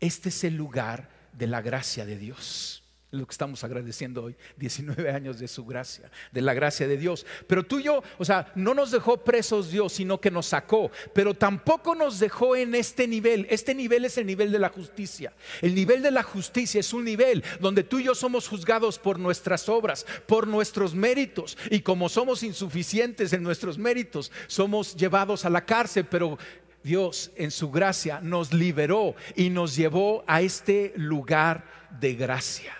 Este 0.00 0.30
es 0.30 0.44
el 0.44 0.56
lugar 0.56 1.15
de 1.36 1.46
la 1.46 1.62
gracia 1.62 2.04
de 2.04 2.16
Dios. 2.16 2.82
Lo 3.12 3.24
que 3.24 3.32
estamos 3.32 3.62
agradeciendo 3.62 4.24
hoy, 4.24 4.36
19 4.56 5.10
años 5.10 5.38
de 5.38 5.46
su 5.46 5.64
gracia, 5.64 6.10
de 6.32 6.42
la 6.42 6.54
gracia 6.54 6.88
de 6.88 6.96
Dios. 6.96 7.24
Pero 7.46 7.64
tú 7.64 7.78
y 7.78 7.84
yo, 7.84 8.02
o 8.18 8.24
sea, 8.24 8.50
no 8.56 8.74
nos 8.74 8.90
dejó 8.90 9.18
presos 9.18 9.70
Dios, 9.70 9.92
sino 9.92 10.20
que 10.20 10.30
nos 10.30 10.46
sacó. 10.46 10.90
Pero 11.14 11.32
tampoco 11.32 11.94
nos 11.94 12.18
dejó 12.18 12.56
en 12.56 12.74
este 12.74 13.06
nivel. 13.06 13.46
Este 13.48 13.76
nivel 13.76 14.04
es 14.04 14.18
el 14.18 14.26
nivel 14.26 14.50
de 14.50 14.58
la 14.58 14.70
justicia. 14.70 15.32
El 15.62 15.74
nivel 15.74 16.02
de 16.02 16.10
la 16.10 16.24
justicia 16.24 16.80
es 16.80 16.92
un 16.92 17.04
nivel 17.04 17.44
donde 17.60 17.84
tú 17.84 18.00
y 18.00 18.04
yo 18.04 18.14
somos 18.14 18.48
juzgados 18.48 18.98
por 18.98 19.20
nuestras 19.20 19.68
obras, 19.68 20.04
por 20.26 20.48
nuestros 20.48 20.94
méritos. 20.94 21.56
Y 21.70 21.80
como 21.80 22.08
somos 22.08 22.42
insuficientes 22.42 23.32
en 23.32 23.44
nuestros 23.44 23.78
méritos, 23.78 24.32
somos 24.48 24.96
llevados 24.96 25.44
a 25.44 25.50
la 25.50 25.64
cárcel. 25.64 26.06
Pero 26.10 26.38
Dios 26.86 27.32
en 27.34 27.50
su 27.50 27.72
gracia 27.72 28.20
nos 28.22 28.52
liberó 28.52 29.16
y 29.34 29.50
nos 29.50 29.74
llevó 29.74 30.22
a 30.28 30.40
este 30.40 30.92
lugar 30.94 31.64
de 31.98 32.14
gracia. 32.14 32.72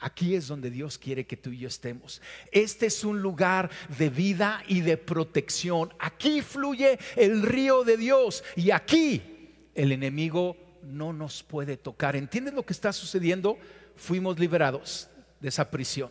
Aquí 0.00 0.34
es 0.34 0.48
donde 0.48 0.70
Dios 0.70 0.98
quiere 0.98 1.26
que 1.26 1.38
tú 1.38 1.48
y 1.48 1.60
yo 1.60 1.68
estemos. 1.68 2.20
Este 2.52 2.84
es 2.84 3.04
un 3.04 3.22
lugar 3.22 3.70
de 3.96 4.10
vida 4.10 4.62
y 4.68 4.82
de 4.82 4.98
protección. 4.98 5.94
Aquí 5.98 6.42
fluye 6.42 6.98
el 7.16 7.40
río 7.40 7.84
de 7.84 7.96
Dios 7.96 8.44
y 8.54 8.70
aquí 8.70 9.22
el 9.74 9.92
enemigo 9.92 10.58
no 10.82 11.14
nos 11.14 11.42
puede 11.42 11.78
tocar. 11.78 12.16
¿Entiendes 12.16 12.52
lo 12.52 12.66
que 12.66 12.74
está 12.74 12.92
sucediendo? 12.92 13.56
Fuimos 13.96 14.38
liberados 14.38 15.08
de 15.40 15.48
esa 15.48 15.70
prisión, 15.70 16.10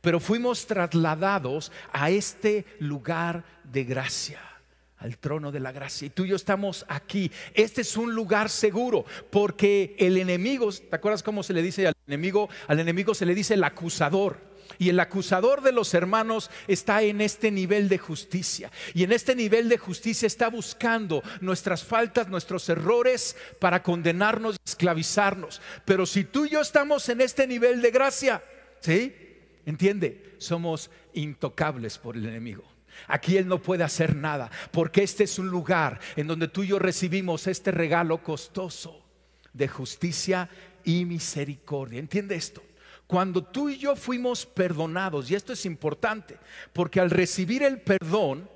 pero 0.00 0.18
fuimos 0.18 0.66
trasladados 0.66 1.70
a 1.92 2.08
este 2.08 2.64
lugar 2.78 3.44
de 3.62 3.84
gracia 3.84 4.51
al 5.02 5.18
trono 5.18 5.50
de 5.50 5.60
la 5.60 5.72
gracia. 5.72 6.06
Y 6.06 6.10
tú 6.10 6.24
y 6.24 6.28
yo 6.28 6.36
estamos 6.36 6.86
aquí. 6.88 7.30
Este 7.54 7.80
es 7.80 7.96
un 7.96 8.14
lugar 8.14 8.48
seguro 8.48 9.04
porque 9.30 9.96
el 9.98 10.16
enemigo, 10.16 10.70
¿te 10.72 10.94
acuerdas 10.94 11.22
cómo 11.22 11.42
se 11.42 11.52
le 11.52 11.62
dice 11.62 11.88
al 11.88 11.94
enemigo? 12.06 12.48
Al 12.68 12.80
enemigo 12.80 13.14
se 13.14 13.26
le 13.26 13.34
dice 13.34 13.54
el 13.54 13.64
acusador. 13.64 14.52
Y 14.78 14.88
el 14.88 15.00
acusador 15.00 15.60
de 15.62 15.72
los 15.72 15.92
hermanos 15.92 16.50
está 16.66 17.02
en 17.02 17.20
este 17.20 17.50
nivel 17.50 17.88
de 17.88 17.98
justicia. 17.98 18.70
Y 18.94 19.02
en 19.02 19.12
este 19.12 19.34
nivel 19.34 19.68
de 19.68 19.76
justicia 19.76 20.26
está 20.26 20.48
buscando 20.48 21.22
nuestras 21.40 21.84
faltas, 21.84 22.28
nuestros 22.28 22.68
errores 22.68 23.36
para 23.60 23.82
condenarnos 23.82 24.56
y 24.56 24.68
esclavizarnos. 24.68 25.60
Pero 25.84 26.06
si 26.06 26.24
tú 26.24 26.46
y 26.46 26.50
yo 26.50 26.60
estamos 26.60 27.08
en 27.08 27.20
este 27.20 27.46
nivel 27.46 27.82
de 27.82 27.90
gracia, 27.90 28.42
¿sí? 28.80 29.14
¿Entiende? 29.66 30.34
Somos 30.38 30.90
intocables 31.12 31.98
por 31.98 32.16
el 32.16 32.26
enemigo. 32.26 32.71
Aquí 33.06 33.36
Él 33.36 33.48
no 33.48 33.60
puede 33.60 33.84
hacer 33.84 34.14
nada, 34.16 34.50
porque 34.70 35.02
este 35.02 35.24
es 35.24 35.38
un 35.38 35.48
lugar 35.48 36.00
en 36.16 36.26
donde 36.26 36.48
tú 36.48 36.62
y 36.62 36.68
yo 36.68 36.78
recibimos 36.78 37.46
este 37.46 37.70
regalo 37.70 38.22
costoso 38.22 39.02
de 39.52 39.68
justicia 39.68 40.48
y 40.84 41.04
misericordia. 41.04 41.98
¿Entiende 41.98 42.34
esto? 42.34 42.62
Cuando 43.06 43.44
tú 43.44 43.68
y 43.68 43.76
yo 43.76 43.94
fuimos 43.94 44.46
perdonados, 44.46 45.30
y 45.30 45.34
esto 45.34 45.52
es 45.52 45.66
importante, 45.66 46.38
porque 46.72 47.00
al 47.00 47.10
recibir 47.10 47.62
el 47.62 47.80
perdón, 47.80 48.48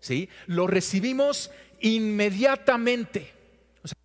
¿sí? 0.00 0.28
Lo 0.46 0.66
recibimos 0.66 1.50
inmediatamente. 1.80 3.32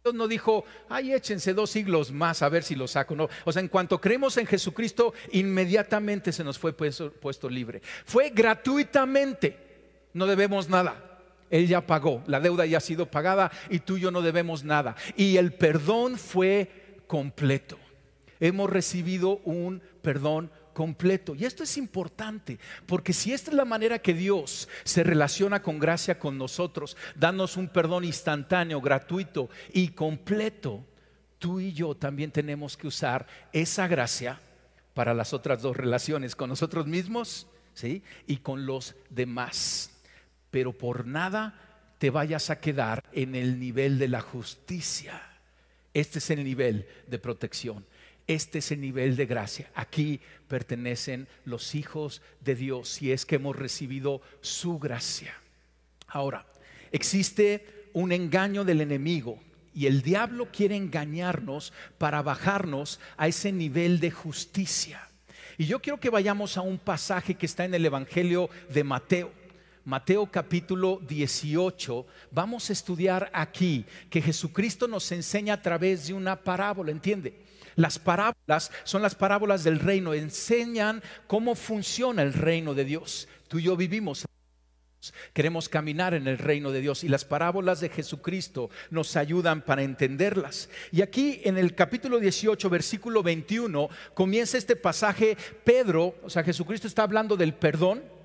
Dios 0.03 0.15
no 0.15 0.27
dijo, 0.27 0.65
ay, 0.89 1.13
échense 1.13 1.53
dos 1.53 1.69
siglos 1.69 2.11
más 2.11 2.41
a 2.41 2.49
ver 2.49 2.63
si 2.63 2.75
lo 2.75 2.87
saco. 2.87 3.15
No. 3.15 3.27
O 3.43 3.51
sea, 3.51 3.61
en 3.61 3.67
cuanto 3.67 3.99
creemos 4.01 4.37
en 4.37 4.47
Jesucristo, 4.47 5.13
inmediatamente 5.33 6.31
se 6.31 6.43
nos 6.43 6.57
fue 6.57 6.73
puesto 6.73 7.49
libre. 7.49 7.81
Fue 8.05 8.31
gratuitamente 8.31 9.66
no 10.17 10.25
debemos 10.25 10.67
nada. 10.69 11.03
Él 11.49 11.67
ya 11.67 11.85
pagó, 11.85 12.23
la 12.27 12.39
deuda 12.39 12.65
ya 12.65 12.79
ha 12.79 12.81
sido 12.81 13.09
pagada 13.09 13.51
y 13.69 13.79
tú 13.79 13.97
y 13.97 14.01
yo 14.01 14.11
no 14.11 14.21
debemos 14.21 14.63
nada. 14.63 14.95
Y 15.15 15.37
el 15.37 15.53
perdón 15.53 16.17
fue 16.17 17.01
completo. 17.07 17.77
Hemos 18.39 18.69
recibido 18.69 19.37
un 19.45 19.81
perdón 20.01 20.51
completo. 20.73 21.33
Y 21.33 21.45
esto 21.45 21.63
es 21.63 21.77
importante, 21.77 22.59
porque 22.85 23.13
si 23.13 23.33
esta 23.33 23.49
es 23.49 23.57
la 23.57 23.65
manera 23.65 23.99
que 23.99 24.13
Dios 24.13 24.67
se 24.83 25.03
relaciona 25.03 25.61
con 25.61 25.79
gracia 25.79 26.19
con 26.19 26.37
nosotros, 26.37 26.97
danos 27.15 27.57
un 27.57 27.69
perdón 27.69 28.03
instantáneo, 28.03 28.81
gratuito 28.81 29.49
y 29.73 29.89
completo, 29.89 30.85
tú 31.39 31.59
y 31.59 31.73
yo 31.73 31.95
también 31.95 32.31
tenemos 32.31 32.77
que 32.77 32.87
usar 32.87 33.25
esa 33.53 33.87
gracia 33.87 34.39
para 34.93 35.13
las 35.13 35.33
otras 35.33 35.61
dos 35.61 35.75
relaciones, 35.77 36.35
con 36.35 36.49
nosotros 36.49 36.85
mismos 36.85 37.47
¿sí? 37.73 38.03
y 38.27 38.37
con 38.37 38.65
los 38.65 38.95
demás 39.09 39.96
pero 40.57 40.73
por 40.73 41.05
nada 41.05 41.53
te 41.99 42.09
vayas 42.09 42.49
a 42.49 42.59
quedar 42.59 43.03
en 43.11 43.35
el 43.35 43.59
nivel 43.59 43.99
de 43.99 44.07
la 44.07 44.21
justicia. 44.21 45.21
Este 45.93 46.17
es 46.17 46.31
el 46.31 46.43
nivel 46.43 46.87
de 47.05 47.19
protección. 47.19 47.85
Este 48.25 48.57
es 48.57 48.71
el 48.71 48.81
nivel 48.81 49.15
de 49.15 49.27
gracia. 49.27 49.69
Aquí 49.75 50.19
pertenecen 50.47 51.27
los 51.45 51.75
hijos 51.75 52.23
de 52.39 52.55
Dios 52.55 52.89
si 52.89 53.11
es 53.11 53.27
que 53.27 53.35
hemos 53.35 53.55
recibido 53.55 54.19
su 54.41 54.79
gracia. 54.79 55.35
Ahora, 56.07 56.47
existe 56.91 57.91
un 57.93 58.11
engaño 58.11 58.65
del 58.65 58.81
enemigo 58.81 59.39
y 59.75 59.85
el 59.85 60.01
diablo 60.01 60.47
quiere 60.51 60.75
engañarnos 60.75 61.71
para 61.99 62.23
bajarnos 62.23 62.99
a 63.15 63.27
ese 63.27 63.51
nivel 63.51 63.99
de 63.99 64.09
justicia. 64.09 65.07
Y 65.59 65.67
yo 65.67 65.83
quiero 65.83 65.99
que 65.99 66.09
vayamos 66.09 66.57
a 66.57 66.61
un 66.61 66.79
pasaje 66.79 67.35
que 67.35 67.45
está 67.45 67.63
en 67.63 67.75
el 67.75 67.85
Evangelio 67.85 68.49
de 68.73 68.83
Mateo. 68.83 69.36
Mateo 69.87 70.29
capítulo 70.29 70.99
18, 71.07 72.05
vamos 72.31 72.69
a 72.69 72.73
estudiar 72.73 73.31
aquí 73.31 73.85
que 74.09 74.21
Jesucristo 74.21 74.85
nos 74.85 75.09
enseña 75.13 75.53
a 75.53 75.61
través 75.61 76.07
de 76.07 76.13
una 76.13 76.43
parábola, 76.43 76.91
¿entiende? 76.91 77.41
Las 77.77 77.97
parábolas 77.97 78.69
son 78.83 79.01
las 79.01 79.15
parábolas 79.15 79.63
del 79.63 79.79
reino, 79.79 80.13
enseñan 80.13 81.01
cómo 81.25 81.55
funciona 81.55 82.21
el 82.21 82.33
reino 82.33 82.73
de 82.73 82.83
Dios. 82.83 83.29
Tú 83.47 83.59
y 83.59 83.63
yo 83.63 83.77
vivimos 83.77 84.25
Queremos 85.31 85.69
caminar 85.69 86.13
en 86.13 86.27
el 86.27 86.37
reino 86.37 86.71
de 86.71 86.81
Dios 86.81 87.05
y 87.05 87.07
las 87.07 87.23
parábolas 87.23 87.79
de 87.79 87.87
Jesucristo 87.87 88.69
nos 88.89 89.15
ayudan 89.15 89.61
para 89.61 89.83
entenderlas. 89.83 90.69
Y 90.91 91.01
aquí 91.01 91.39
en 91.45 91.57
el 91.57 91.75
capítulo 91.75 92.19
18, 92.19 92.69
versículo 92.69 93.23
21, 93.23 93.87
comienza 94.13 94.57
este 94.57 94.75
pasaje. 94.75 95.37
Pedro, 95.63 96.15
o 96.23 96.29
sea, 96.29 96.43
Jesucristo 96.43 96.87
está 96.87 97.03
hablando 97.03 97.37
del 97.37 97.53
perdón 97.53 98.16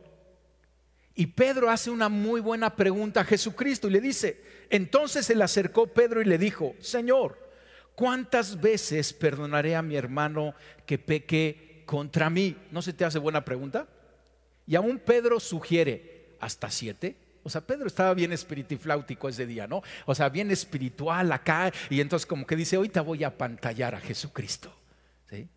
y 1.14 1.26
Pedro 1.26 1.70
hace 1.70 1.90
una 1.90 2.08
muy 2.08 2.40
buena 2.40 2.74
pregunta 2.74 3.20
a 3.20 3.24
Jesucristo 3.24 3.88
y 3.88 3.92
le 3.92 4.00
dice, 4.00 4.40
entonces 4.70 5.26
se 5.26 5.34
le 5.34 5.44
acercó 5.44 5.86
Pedro 5.86 6.22
y 6.22 6.24
le 6.24 6.38
dijo, 6.38 6.74
Señor, 6.80 7.38
¿cuántas 7.94 8.60
veces 8.60 9.12
perdonaré 9.12 9.76
a 9.76 9.82
mi 9.82 9.96
hermano 9.96 10.54
que 10.86 10.98
peque 10.98 11.82
contra 11.84 12.30
mí? 12.30 12.56
¿No 12.70 12.80
se 12.80 12.92
te 12.92 13.04
hace 13.04 13.18
buena 13.18 13.44
pregunta? 13.44 13.86
Y 14.66 14.74
aún 14.74 14.98
Pedro 14.98 15.38
sugiere, 15.40 16.36
¿hasta 16.40 16.70
siete? 16.70 17.16
O 17.42 17.50
sea, 17.50 17.60
Pedro 17.60 17.86
estaba 17.88 18.14
bien 18.14 18.32
espiritifláutico 18.32 19.28
ese 19.28 19.46
día, 19.46 19.66
¿no? 19.66 19.82
O 20.06 20.14
sea, 20.14 20.28
bien 20.28 20.50
espiritual 20.50 21.32
acá. 21.32 21.72
Y 21.90 22.00
entonces 22.00 22.24
como 22.24 22.46
que 22.46 22.56
dice, 22.56 22.78
te 22.88 23.00
voy 23.00 23.24
a 23.24 23.36
pantallar 23.36 23.94
a 23.94 24.00
Jesucristo. 24.00 24.72
¿Sí? 25.28 25.48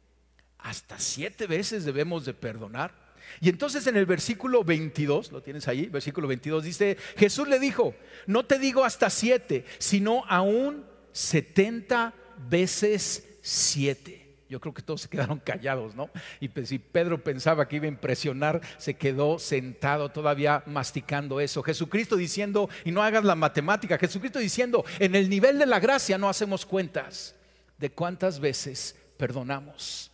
Hasta 0.58 1.00
siete 1.00 1.48
veces 1.48 1.86
debemos 1.86 2.26
de 2.26 2.34
perdonar. 2.34 3.05
Y 3.42 3.50
entonces 3.50 3.86
en 3.88 3.98
el 3.98 4.06
versículo 4.06 4.64
22, 4.64 5.32
lo 5.32 5.42
tienes 5.42 5.68
ahí, 5.68 5.88
versículo 5.88 6.28
22 6.28 6.64
dice, 6.64 6.98
Jesús 7.18 7.48
le 7.48 7.60
dijo, 7.60 7.96
no 8.28 8.46
te 8.46 8.60
digo 8.60 8.84
hasta 8.84 9.10
siete, 9.10 9.66
sino 9.78 10.24
aún 10.28 10.86
setenta 11.12 12.14
veces 12.50 13.38
siete. 13.42 14.26
Yo 14.48 14.60
creo 14.60 14.74
que 14.74 14.84
todos 14.84 15.02
se 15.02 15.10
quedaron 15.10 15.40
callados, 15.40 15.96
¿no? 15.96 16.10
Y 16.40 16.50
pues, 16.50 16.70
si 16.70 16.78
Pedro 16.78 17.24
pensaba 17.24 17.68
que 17.68 17.78
iba 17.78 17.86
a 17.86 17.90
impresionar, 17.90 18.62
se 18.78 18.94
quedó 18.94 19.40
sentado 19.40 20.10
todavía 20.10 20.64
masticando 20.68 21.40
eso. 21.40 21.64
Jesucristo 21.64 22.16
diciendo, 22.16 22.70
y 22.84 22.92
no 22.92 23.02
hagas 23.02 23.24
la 23.24 23.36
matemática, 23.36 23.98
Jesucristo 23.98 24.40
diciendo, 24.40 24.86
en 25.00 25.16
el 25.16 25.30
nivel 25.30 25.58
de 25.58 25.66
la 25.66 25.80
gracia 25.80 26.18
no 26.18 26.30
hacemos 26.30 26.66
cuentas 26.66 27.36
de 27.78 27.92
cuántas 27.92 28.40
veces 28.40 28.96
perdonamos 29.18 30.12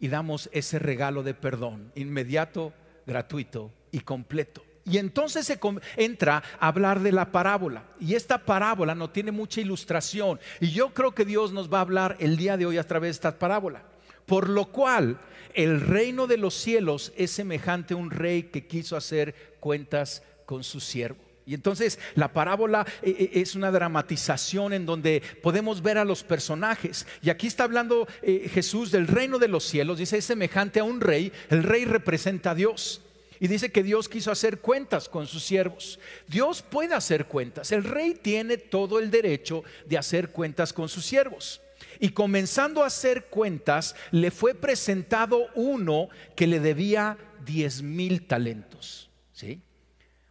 y 0.00 0.08
damos 0.08 0.48
ese 0.52 0.78
regalo 0.78 1.22
de 1.22 1.34
perdón 1.34 1.92
inmediato, 1.94 2.72
gratuito 3.06 3.72
y 3.90 4.00
completo. 4.00 4.62
Y 4.84 4.96
entonces 4.96 5.46
se 5.46 5.60
entra 5.96 6.42
a 6.58 6.68
hablar 6.68 7.00
de 7.00 7.12
la 7.12 7.30
parábola. 7.30 7.84
Y 8.00 8.14
esta 8.14 8.38
parábola 8.38 8.94
no 8.94 9.10
tiene 9.10 9.32
mucha 9.32 9.60
ilustración. 9.60 10.40
Y 10.60 10.70
yo 10.70 10.94
creo 10.94 11.14
que 11.14 11.26
Dios 11.26 11.52
nos 11.52 11.70
va 11.70 11.78
a 11.78 11.82
hablar 11.82 12.16
el 12.20 12.38
día 12.38 12.56
de 12.56 12.64
hoy 12.64 12.78
a 12.78 12.86
través 12.86 13.08
de 13.08 13.12
esta 13.12 13.38
parábola. 13.38 13.82
Por 14.24 14.48
lo 14.48 14.66
cual 14.66 15.20
el 15.52 15.80
reino 15.80 16.26
de 16.26 16.38
los 16.38 16.54
cielos 16.54 17.12
es 17.16 17.30
semejante 17.32 17.92
a 17.92 17.98
un 17.98 18.10
rey 18.10 18.44
que 18.44 18.66
quiso 18.66 18.96
hacer 18.96 19.56
cuentas 19.60 20.22
con 20.46 20.64
su 20.64 20.80
siervo. 20.80 21.27
Y 21.48 21.54
entonces 21.54 21.98
la 22.14 22.30
parábola 22.30 22.86
eh, 23.00 23.16
eh, 23.18 23.30
es 23.40 23.54
una 23.54 23.70
dramatización 23.70 24.74
en 24.74 24.84
donde 24.84 25.22
podemos 25.42 25.80
ver 25.80 25.96
a 25.96 26.04
los 26.04 26.22
personajes. 26.22 27.06
Y 27.22 27.30
aquí 27.30 27.46
está 27.46 27.64
hablando 27.64 28.06
eh, 28.20 28.50
Jesús 28.52 28.90
del 28.92 29.06
reino 29.08 29.38
de 29.38 29.48
los 29.48 29.64
cielos. 29.64 29.96
Dice, 29.96 30.18
es 30.18 30.26
semejante 30.26 30.78
a 30.78 30.84
un 30.84 31.00
rey. 31.00 31.32
El 31.48 31.62
rey 31.62 31.86
representa 31.86 32.50
a 32.50 32.54
Dios. 32.54 33.00
Y 33.40 33.48
dice 33.48 33.72
que 33.72 33.82
Dios 33.82 34.10
quiso 34.10 34.30
hacer 34.30 34.58
cuentas 34.58 35.08
con 35.08 35.26
sus 35.26 35.42
siervos. 35.42 35.98
Dios 36.26 36.60
puede 36.60 36.94
hacer 36.94 37.24
cuentas. 37.24 37.72
El 37.72 37.82
rey 37.82 38.12
tiene 38.12 38.58
todo 38.58 38.98
el 38.98 39.10
derecho 39.10 39.64
de 39.86 39.96
hacer 39.96 40.32
cuentas 40.32 40.74
con 40.74 40.90
sus 40.90 41.06
siervos. 41.06 41.62
Y 41.98 42.10
comenzando 42.10 42.82
a 42.82 42.88
hacer 42.88 43.24
cuentas, 43.30 43.96
le 44.10 44.30
fue 44.30 44.54
presentado 44.54 45.46
uno 45.54 46.10
que 46.36 46.46
le 46.46 46.60
debía 46.60 47.16
diez 47.46 47.80
mil 47.80 48.26
talentos. 48.26 49.08
¿Sí? 49.32 49.62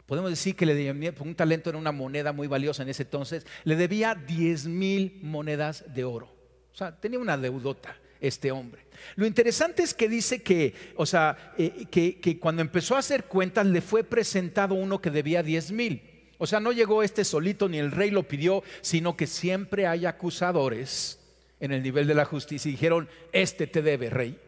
Podemos 0.07 0.31
decir 0.31 0.55
que 0.55 0.65
le 0.65 0.73
debía, 0.73 1.13
un 1.19 1.35
talento 1.35 1.69
era 1.69 1.77
una 1.77 1.91
moneda 1.91 2.33
muy 2.33 2.47
valiosa 2.47 2.81
en 2.81 2.89
ese 2.89 3.03
entonces, 3.03 3.45
le 3.65 3.75
debía 3.75 4.15
10 4.15 4.65
mil 4.65 5.19
monedas 5.21 5.85
de 5.93 6.05
oro. 6.05 6.33
O 6.73 6.75
sea, 6.75 6.99
tenía 6.99 7.19
una 7.19 7.37
deudota 7.37 7.95
este 8.19 8.51
hombre. 8.51 8.87
Lo 9.15 9.25
interesante 9.25 9.83
es 9.83 9.93
que 9.93 10.09
dice 10.09 10.41
que, 10.41 10.73
o 10.95 11.05
sea, 11.05 11.53
eh, 11.57 11.85
que, 11.91 12.39
cuando 12.39 12.61
empezó 12.61 12.95
a 12.95 12.99
hacer 12.99 13.25
cuentas 13.25 13.65
le 13.65 13.81
fue 13.81 14.03
presentado 14.03 14.75
uno 14.75 15.01
que 15.01 15.11
debía 15.11 15.43
10 15.43 15.71
mil. 15.71 16.01
O 16.37 16.47
sea, 16.47 16.59
no 16.59 16.71
llegó 16.71 17.03
este 17.03 17.23
solito 17.23 17.67
ni 17.67 17.77
el 17.77 17.91
rey 17.91 18.11
lo 18.11 18.27
pidió, 18.27 18.63
sino 18.81 19.17
que 19.17 19.27
siempre 19.27 19.87
hay 19.87 20.05
acusadores 20.05 21.19
en 21.59 21.71
el 21.71 21.81
nivel 21.83 22.07
de 22.07 22.13
la 22.13 22.25
justicia 22.25 22.69
y 22.69 22.73
dijeron, 22.73 23.09
este 23.31 23.67
te 23.67 23.81
debe, 23.81 24.09
rey. 24.09 24.39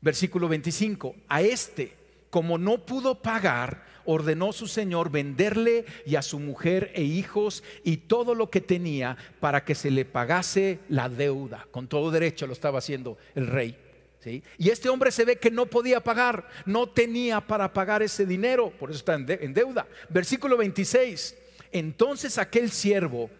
Versículo 0.00 0.48
25, 0.48 1.16
a 1.28 1.42
este, 1.42 1.94
como 2.30 2.58
no 2.58 2.86
pudo 2.86 3.20
pagar, 3.20 3.85
ordenó 4.06 4.52
su 4.52 4.66
señor 4.66 5.10
venderle 5.10 5.84
y 6.04 6.16
a 6.16 6.22
su 6.22 6.38
mujer 6.38 6.90
e 6.94 7.02
hijos 7.02 7.62
y 7.84 7.98
todo 7.98 8.34
lo 8.34 8.50
que 8.50 8.60
tenía 8.60 9.16
para 9.40 9.64
que 9.64 9.74
se 9.74 9.90
le 9.90 10.04
pagase 10.04 10.78
la 10.88 11.08
deuda. 11.08 11.66
Con 11.70 11.88
todo 11.88 12.10
derecho 12.10 12.46
lo 12.46 12.52
estaba 12.52 12.78
haciendo 12.78 13.18
el 13.34 13.46
rey. 13.46 13.76
¿sí? 14.20 14.42
Y 14.58 14.70
este 14.70 14.88
hombre 14.88 15.10
se 15.10 15.24
ve 15.24 15.36
que 15.36 15.50
no 15.50 15.66
podía 15.66 16.02
pagar, 16.02 16.48
no 16.64 16.88
tenía 16.88 17.40
para 17.40 17.72
pagar 17.72 18.02
ese 18.02 18.24
dinero, 18.24 18.70
por 18.70 18.90
eso 18.90 18.98
está 18.98 19.14
en 19.14 19.52
deuda. 19.52 19.86
Versículo 20.08 20.56
26. 20.56 21.36
Entonces 21.72 22.38
aquel 22.38 22.70
siervo 22.70 23.30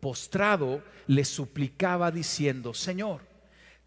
postrado 0.00 0.82
le 1.06 1.24
suplicaba 1.24 2.10
diciendo, 2.10 2.74
Señor, 2.74 3.20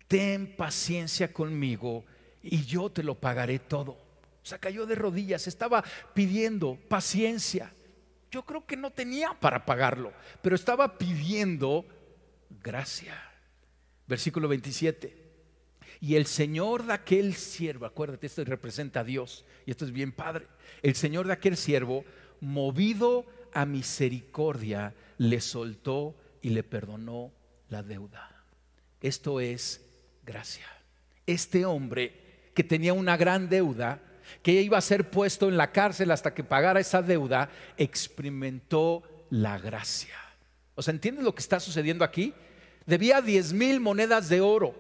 ten 0.08 0.56
paciencia 0.56 1.32
conmigo 1.32 2.04
y 2.42 2.64
yo 2.66 2.90
te 2.90 3.04
lo 3.04 3.16
pagaré 3.16 3.60
todo. 3.60 4.09
O 4.44 4.46
sea, 4.46 4.58
cayó 4.58 4.86
de 4.86 4.96
rodillas, 4.96 5.48
estaba 5.48 5.84
pidiendo 6.14 6.78
paciencia. 6.88 7.74
Yo 8.32 8.46
creo 8.46 8.66
que 8.66 8.78
no 8.78 8.92
tenía 8.92 9.34
para 9.40 9.66
pagarlo, 9.66 10.14
pero 10.42 10.56
estaba 10.56 10.98
pidiendo 10.98 11.86
gracia. 12.64 13.16
Versículo 14.08 14.48
27. 14.48 15.30
Y 16.02 16.16
el 16.16 16.26
Señor 16.26 16.86
de 16.86 16.94
aquel 16.94 17.36
siervo, 17.36 17.86
acuérdate, 17.86 18.28
esto 18.28 18.44
representa 18.46 19.02
a 19.02 19.04
Dios, 19.04 19.46
y 19.66 19.72
esto 19.72 19.86
es 19.86 19.92
bien 19.92 20.12
padre. 20.12 20.48
El 20.82 20.96
Señor 20.96 21.28
de 21.28 21.34
aquel 21.34 21.58
siervo, 21.58 22.06
movido 22.40 23.26
a 23.54 23.66
misericordia, 23.66 24.94
le 25.18 25.42
soltó 25.42 26.16
y 26.42 26.50
le 26.52 26.64
perdonó 26.64 27.34
la 27.68 27.84
deuda. 27.84 28.46
Esto 29.02 29.40
es 29.40 29.86
gracia. 30.26 30.66
Este 31.26 31.66
hombre 31.66 32.52
que 32.54 32.64
tenía 32.64 32.94
una 32.94 33.18
gran 33.18 33.50
deuda, 33.50 34.02
que 34.42 34.52
iba 34.54 34.78
a 34.78 34.82
ser 34.82 35.10
puesto 35.10 35.48
en 35.48 35.58
la 35.58 35.72
cárcel 35.72 36.12
hasta 36.12 36.34
que 36.34 36.44
pagara 36.44 36.80
esa 36.80 37.02
deuda, 37.02 37.50
experimentó 37.78 39.04
la 39.30 39.58
gracia. 39.60 40.16
O 40.76 40.82
sea, 40.82 40.94
¿entiendes 40.94 41.24
lo 41.24 41.36
que 41.36 41.42
está 41.42 41.60
sucediendo 41.60 42.06
aquí? 42.06 42.34
Debía 42.86 43.22
diez 43.22 43.54
mil 43.54 43.80
monedas 43.80 44.30
de 44.30 44.42
oro. 44.42 44.76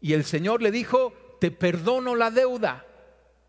Y 0.00 0.14
el 0.14 0.24
Señor 0.24 0.62
le 0.62 0.70
dijo, 0.70 1.12
te 1.40 1.50
perdono 1.50 2.14
la 2.14 2.30
deuda. 2.30 2.86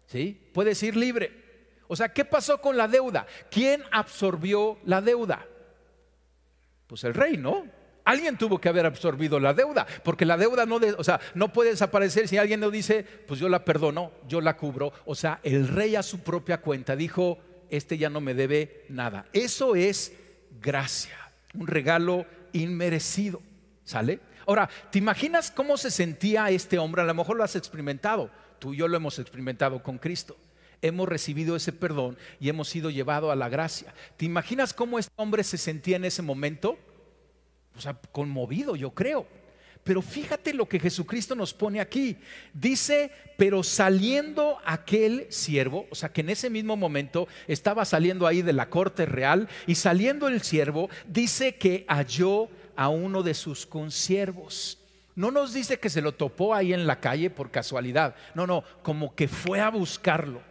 ¿Sí? 0.08 0.50
Puedes 0.54 0.82
ir 0.84 0.96
libre. 0.96 1.44
O 1.88 1.96
sea, 1.96 2.10
¿qué 2.10 2.26
pasó 2.26 2.60
con 2.60 2.78
la 2.78 2.88
deuda? 2.88 3.28
¿Quién 3.50 3.84
absorbió 3.92 4.78
la 4.86 5.02
deuda? 5.02 5.46
Pues 6.88 7.04
el 7.04 7.14
rey, 7.14 7.38
¿no? 7.38 7.66
Alguien 8.06 8.38
tuvo 8.38 8.60
que 8.60 8.70
haber 8.70 8.86
absorbido 8.86 9.40
la 9.40 9.54
deuda, 9.54 9.88
porque 10.04 10.26
la 10.26 10.38
deuda 10.38 10.66
no, 10.66 10.80
o 10.98 11.04
sea, 11.04 11.22
no 11.36 11.54
puede 11.54 11.72
desaparecer 11.72 12.28
si 12.28 12.38
alguien 12.38 12.60
no 12.60 12.70
dice, 12.70 13.06
pues 13.28 13.40
yo 13.40 13.48
la 13.48 13.64
perdono, 13.64 14.12
yo 14.28 14.42
la 14.42 14.58
cubro. 14.58 14.92
O 15.06 15.16
sea, 15.16 15.40
el 15.44 15.68
rey 15.68 15.96
a 15.96 16.04
su 16.04 16.20
propia 16.20 16.60
cuenta 16.60 16.96
dijo, 16.96 17.40
este 17.70 17.98
ya 17.98 18.10
no 18.10 18.20
me 18.20 18.34
debe 18.34 18.86
nada. 18.90 19.26
Eso 19.32 19.76
es 19.76 20.14
gracia, 20.62 21.18
un 21.54 21.68
regalo 21.68 22.26
inmerecido. 22.52 23.42
¿Sale? 23.86 24.20
Ahora, 24.46 24.70
¿te 24.92 25.00
imaginas 25.00 25.52
cómo 25.52 25.78
se 25.78 25.92
sentía 25.92 26.50
este 26.50 26.78
hombre? 26.78 27.02
A 27.02 27.06
lo 27.06 27.14
mejor 27.14 27.38
lo 27.38 27.44
has 27.44 27.56
experimentado. 27.56 28.30
Tú 28.60 28.74
y 28.74 28.78
yo 28.78 28.88
lo 28.88 28.98
hemos 28.98 29.20
experimentado 29.20 29.82
con 29.84 29.98
Cristo. 29.98 30.38
Hemos 30.82 31.08
recibido 31.08 31.56
ese 31.56 31.72
perdón 31.72 32.18
y 32.40 32.50
hemos 32.50 32.68
sido 32.68 32.90
llevados 32.90 33.32
a 33.32 33.36
la 33.36 33.50
gracia. 33.50 33.94
¿Te 34.18 34.26
imaginas 34.26 34.74
cómo 34.74 35.00
este 35.00 35.14
hombre 35.16 35.44
se 35.44 35.58
sentía 35.58 35.96
en 35.96 36.06
ese 36.06 36.22
momento? 36.22 36.78
O 37.76 37.82
sea, 37.82 37.94
conmovido, 38.12 38.76
yo 38.76 38.92
creo. 38.92 39.28
Pero 39.84 40.02
fíjate 40.02 40.54
lo 40.54 40.68
que 40.68 40.80
Jesucristo 40.80 41.36
nos 41.36 41.54
pone 41.54 41.82
aquí. 41.82 42.16
Dice, 42.54 43.12
pero 43.38 43.64
saliendo 43.64 44.58
aquel 44.64 45.28
siervo, 45.30 45.88
o 45.90 45.96
sea 45.96 46.10
que 46.10 46.22
en 46.22 46.30
ese 46.30 46.50
mismo 46.50 46.78
momento 46.78 47.28
estaba 47.48 47.84
saliendo 47.84 48.26
ahí 48.26 48.42
de 48.42 48.54
la 48.54 48.70
corte 48.70 49.06
real 49.06 49.50
y 49.68 49.76
saliendo 49.76 50.30
el 50.30 50.42
siervo, 50.42 50.90
dice 51.06 51.56
que 51.56 51.86
halló 51.90 52.48
a 52.78 52.88
uno 52.88 53.24
de 53.24 53.34
sus 53.34 53.66
consiervos. 53.66 54.80
No 55.16 55.32
nos 55.32 55.54
dice 55.54 55.80
que 55.80 55.90
se 55.90 56.02
lo 56.02 56.14
topó 56.14 56.56
ahí 56.56 56.74
en 56.74 56.88
la 56.88 57.00
calle 57.00 57.30
por 57.30 57.52
casualidad. 57.52 58.16
No, 58.34 58.48
no, 58.48 58.64
como 58.84 59.16
que 59.16 59.28
fue 59.28 59.60
a 59.60 59.70
buscarlo. 59.70 60.42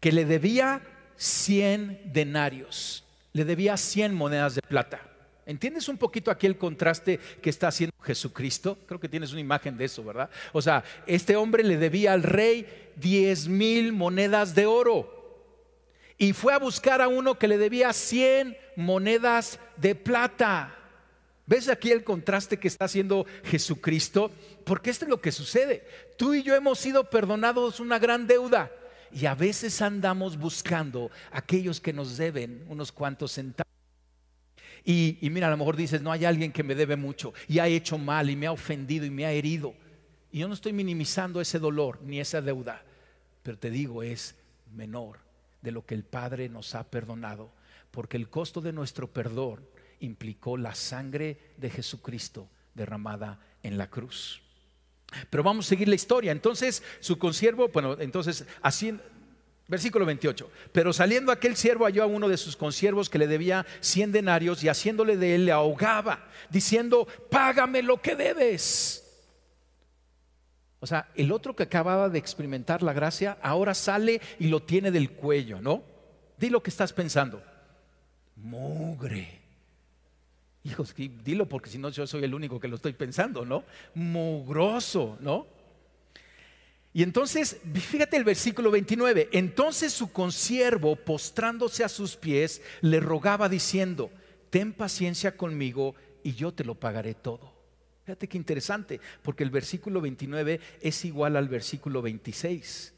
Que 0.00 0.10
le 0.10 0.24
debía 0.24 0.82
100 1.16 2.12
denarios, 2.12 3.04
le 3.32 3.44
debía 3.44 3.76
100 3.76 4.14
monedas 4.14 4.56
de 4.56 4.62
plata. 4.62 5.09
¿Entiendes 5.46 5.88
un 5.88 5.96
poquito 5.96 6.30
aquí 6.30 6.46
el 6.46 6.58
contraste 6.58 7.18
que 7.40 7.50
está 7.50 7.68
haciendo 7.68 7.94
Jesucristo? 8.02 8.78
Creo 8.86 9.00
que 9.00 9.08
tienes 9.08 9.32
una 9.32 9.40
imagen 9.40 9.76
de 9.76 9.86
eso, 9.86 10.04
¿verdad? 10.04 10.30
O 10.52 10.62
sea, 10.62 10.84
este 11.06 11.36
hombre 11.36 11.64
le 11.64 11.76
debía 11.76 12.12
al 12.12 12.22
rey 12.22 12.66
10 12.96 13.48
mil 13.48 13.92
monedas 13.92 14.54
de 14.54 14.66
oro 14.66 15.20
y 16.18 16.34
fue 16.34 16.52
a 16.52 16.58
buscar 16.58 17.00
a 17.00 17.08
uno 17.08 17.38
que 17.38 17.48
le 17.48 17.56
debía 17.56 17.92
100 17.92 18.56
monedas 18.76 19.58
de 19.78 19.94
plata. 19.94 20.76
¿Ves 21.46 21.68
aquí 21.68 21.90
el 21.90 22.04
contraste 22.04 22.58
que 22.58 22.68
está 22.68 22.84
haciendo 22.84 23.26
Jesucristo? 23.44 24.30
Porque 24.64 24.90
esto 24.90 25.06
es 25.06 25.08
lo 25.08 25.20
que 25.20 25.32
sucede. 25.32 25.84
Tú 26.18 26.34
y 26.34 26.42
yo 26.42 26.54
hemos 26.54 26.78
sido 26.78 27.08
perdonados 27.08 27.80
una 27.80 27.98
gran 27.98 28.26
deuda 28.26 28.70
y 29.10 29.26
a 29.26 29.34
veces 29.34 29.80
andamos 29.80 30.36
buscando 30.36 31.10
aquellos 31.32 31.80
que 31.80 31.92
nos 31.92 32.16
deben 32.16 32.64
unos 32.68 32.92
cuantos 32.92 33.32
centavos. 33.32 33.69
Y, 34.92 35.30
mira, 35.30 35.46
a 35.46 35.50
lo 35.50 35.56
mejor 35.56 35.76
dices, 35.76 36.02
no 36.02 36.10
hay 36.10 36.24
alguien 36.24 36.50
que 36.50 36.64
me 36.64 36.74
debe 36.74 36.96
mucho 36.96 37.32
y 37.46 37.60
ha 37.60 37.68
hecho 37.68 37.96
mal 37.96 38.28
y 38.28 38.34
me 38.34 38.48
ha 38.48 38.52
ofendido 38.52 39.06
y 39.06 39.10
me 39.10 39.24
ha 39.24 39.30
herido. 39.30 39.72
Y 40.32 40.40
yo 40.40 40.48
no 40.48 40.54
estoy 40.54 40.72
minimizando 40.72 41.40
ese 41.40 41.60
dolor 41.60 42.00
ni 42.02 42.18
esa 42.18 42.40
deuda, 42.40 42.82
pero 43.44 43.56
te 43.56 43.70
digo, 43.70 44.02
es 44.02 44.34
menor 44.74 45.20
de 45.62 45.70
lo 45.70 45.86
que 45.86 45.94
el 45.94 46.02
Padre 46.02 46.48
nos 46.48 46.74
ha 46.74 46.90
perdonado, 46.90 47.52
porque 47.92 48.16
el 48.16 48.28
costo 48.28 48.60
de 48.60 48.72
nuestro 48.72 49.06
perdón 49.06 49.64
implicó 50.00 50.56
la 50.56 50.74
sangre 50.74 51.38
de 51.56 51.70
Jesucristo 51.70 52.48
derramada 52.74 53.38
en 53.62 53.78
la 53.78 53.88
cruz. 53.88 54.42
Pero 55.28 55.44
vamos 55.44 55.66
a 55.66 55.68
seguir 55.68 55.86
la 55.86 55.94
historia. 55.94 56.32
Entonces, 56.32 56.82
su 56.98 57.16
consiervo, 57.16 57.68
bueno, 57.68 57.96
entonces, 58.00 58.44
así, 58.60 58.98
Versículo 59.70 60.04
28. 60.04 60.50
Pero 60.72 60.92
saliendo 60.92 61.30
aquel 61.30 61.54
siervo 61.54 61.84
halló 61.84 62.02
a 62.02 62.06
uno 62.06 62.28
de 62.28 62.36
sus 62.36 62.56
consiervos 62.56 63.08
que 63.08 63.20
le 63.20 63.28
debía 63.28 63.64
cien 63.78 64.10
denarios 64.10 64.64
y 64.64 64.68
haciéndole 64.68 65.16
de 65.16 65.36
él 65.36 65.46
le 65.46 65.52
ahogaba, 65.52 66.26
diciendo, 66.50 67.06
págame 67.30 67.80
lo 67.80 68.02
que 68.02 68.16
debes. 68.16 69.06
O 70.80 70.88
sea, 70.88 71.08
el 71.14 71.30
otro 71.30 71.54
que 71.54 71.62
acababa 71.62 72.08
de 72.08 72.18
experimentar 72.18 72.82
la 72.82 72.92
gracia, 72.92 73.38
ahora 73.42 73.74
sale 73.74 74.20
y 74.40 74.48
lo 74.48 74.60
tiene 74.60 74.90
del 74.90 75.12
cuello, 75.12 75.60
¿no? 75.60 75.84
Di 76.36 76.50
lo 76.50 76.64
que 76.64 76.70
estás 76.70 76.92
pensando. 76.92 77.40
Mugre. 78.34 79.40
Hijos, 80.64 80.92
dilo 80.96 81.46
porque 81.46 81.70
si 81.70 81.78
no 81.78 81.90
yo 81.90 82.08
soy 82.08 82.24
el 82.24 82.34
único 82.34 82.58
que 82.58 82.66
lo 82.66 82.74
estoy 82.74 82.94
pensando, 82.94 83.44
¿no? 83.44 83.62
Mugroso, 83.94 85.16
¿no? 85.20 85.59
Y 86.92 87.04
entonces, 87.04 87.58
fíjate 87.74 88.16
el 88.16 88.24
versículo 88.24 88.70
29, 88.70 89.28
entonces 89.32 89.92
su 89.92 90.10
consiervo, 90.10 90.96
postrándose 90.96 91.84
a 91.84 91.88
sus 91.88 92.16
pies, 92.16 92.62
le 92.80 92.98
rogaba 92.98 93.48
diciendo, 93.48 94.10
ten 94.50 94.72
paciencia 94.72 95.36
conmigo 95.36 95.94
y 96.24 96.34
yo 96.34 96.52
te 96.52 96.64
lo 96.64 96.74
pagaré 96.74 97.14
todo. 97.14 97.52
Fíjate 98.04 98.28
qué 98.28 98.36
interesante, 98.36 99.00
porque 99.22 99.44
el 99.44 99.50
versículo 99.50 100.00
29 100.00 100.60
es 100.80 101.04
igual 101.04 101.36
al 101.36 101.48
versículo 101.48 102.02
26. 102.02 102.92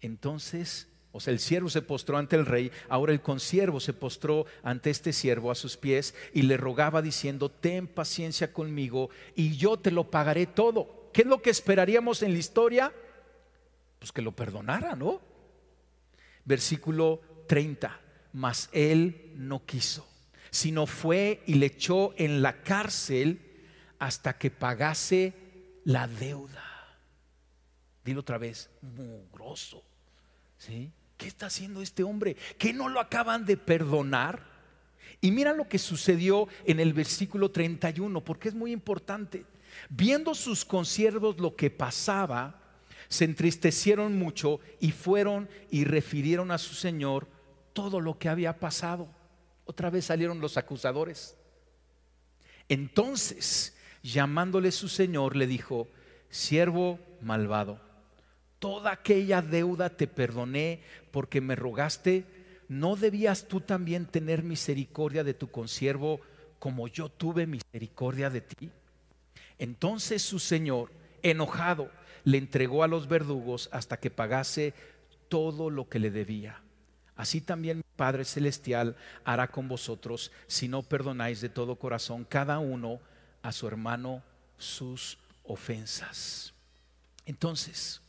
Entonces, 0.00 0.88
o 1.12 1.20
sea, 1.20 1.34
el 1.34 1.38
siervo 1.38 1.68
se 1.68 1.82
postró 1.82 2.16
ante 2.16 2.36
el 2.36 2.46
rey, 2.46 2.70
ahora 2.88 3.12
el 3.12 3.20
consiervo 3.20 3.78
se 3.78 3.92
postró 3.92 4.46
ante 4.62 4.88
este 4.88 5.12
siervo 5.12 5.50
a 5.50 5.54
sus 5.54 5.76
pies 5.76 6.14
y 6.32 6.42
le 6.42 6.56
rogaba 6.56 7.02
diciendo, 7.02 7.50
ten 7.50 7.86
paciencia 7.86 8.54
conmigo 8.54 9.10
y 9.34 9.56
yo 9.56 9.76
te 9.76 9.90
lo 9.90 10.10
pagaré 10.10 10.46
todo. 10.46 10.95
¿Qué 11.16 11.22
es 11.22 11.28
lo 11.28 11.40
que 11.40 11.48
esperaríamos 11.48 12.22
en 12.22 12.34
la 12.34 12.38
historia? 12.38 12.92
Pues 13.98 14.12
que 14.12 14.20
lo 14.20 14.32
perdonara, 14.32 14.94
¿no? 14.94 15.22
Versículo 16.44 17.22
30, 17.48 17.98
mas 18.34 18.68
él 18.70 19.32
no 19.34 19.64
quiso, 19.64 20.06
sino 20.50 20.84
fue 20.84 21.42
y 21.46 21.54
le 21.54 21.64
echó 21.64 22.12
en 22.18 22.42
la 22.42 22.62
cárcel 22.62 23.40
hasta 23.98 24.36
que 24.36 24.50
pagase 24.50 25.32
la 25.84 26.06
deuda. 26.06 26.98
Dilo 28.04 28.20
otra 28.20 28.36
vez, 28.36 28.68
mugroso. 28.82 29.82
¿Sí? 30.58 30.92
¿Qué 31.16 31.28
está 31.28 31.46
haciendo 31.46 31.80
este 31.80 32.02
hombre? 32.02 32.36
¿Que 32.58 32.74
no 32.74 32.90
lo 32.90 33.00
acaban 33.00 33.46
de 33.46 33.56
perdonar? 33.56 34.42
Y 35.22 35.30
mira 35.30 35.54
lo 35.54 35.66
que 35.66 35.78
sucedió 35.78 36.46
en 36.66 36.78
el 36.78 36.92
versículo 36.92 37.50
31, 37.50 38.22
porque 38.22 38.50
es 38.50 38.54
muy 38.54 38.70
importante. 38.70 39.46
Viendo 39.88 40.34
sus 40.34 40.64
consiervos 40.64 41.38
lo 41.38 41.56
que 41.56 41.70
pasaba, 41.70 42.60
se 43.08 43.24
entristecieron 43.24 44.18
mucho 44.18 44.60
y 44.80 44.92
fueron 44.92 45.48
y 45.70 45.84
refirieron 45.84 46.50
a 46.50 46.58
su 46.58 46.74
señor 46.74 47.28
todo 47.72 48.00
lo 48.00 48.18
que 48.18 48.28
había 48.28 48.58
pasado. 48.58 49.08
Otra 49.64 49.90
vez 49.90 50.06
salieron 50.06 50.40
los 50.40 50.56
acusadores. 50.56 51.36
Entonces, 52.68 53.76
llamándole 54.02 54.72
su 54.72 54.88
señor, 54.88 55.36
le 55.36 55.46
dijo, 55.46 55.88
siervo 56.30 56.98
malvado, 57.20 57.80
toda 58.58 58.92
aquella 58.92 59.42
deuda 59.42 59.90
te 59.90 60.06
perdoné 60.06 60.82
porque 61.10 61.40
me 61.40 61.54
rogaste, 61.54 62.24
¿no 62.68 62.96
debías 62.96 63.46
tú 63.46 63.60
también 63.60 64.06
tener 64.06 64.42
misericordia 64.42 65.22
de 65.22 65.34
tu 65.34 65.50
consiervo 65.50 66.20
como 66.58 66.88
yo 66.88 67.08
tuve 67.08 67.46
misericordia 67.46 68.30
de 68.30 68.40
ti? 68.40 68.70
Entonces 69.58 70.22
su 70.22 70.38
señor, 70.38 70.90
enojado, 71.22 71.90
le 72.24 72.38
entregó 72.38 72.82
a 72.82 72.88
los 72.88 73.08
verdugos 73.08 73.68
hasta 73.72 73.98
que 73.98 74.10
pagase 74.10 74.74
todo 75.28 75.70
lo 75.70 75.88
que 75.88 75.98
le 75.98 76.10
debía. 76.10 76.60
Así 77.14 77.40
también 77.40 77.78
mi 77.78 77.84
Padre 77.96 78.24
Celestial 78.24 78.96
hará 79.24 79.48
con 79.48 79.68
vosotros 79.68 80.30
si 80.46 80.68
no 80.68 80.82
perdonáis 80.82 81.40
de 81.40 81.48
todo 81.48 81.76
corazón 81.76 82.24
cada 82.24 82.58
uno 82.58 83.00
a 83.42 83.52
su 83.52 83.66
hermano 83.66 84.22
sus 84.58 85.18
ofensas. 85.44 86.52
Entonces, 87.24 88.02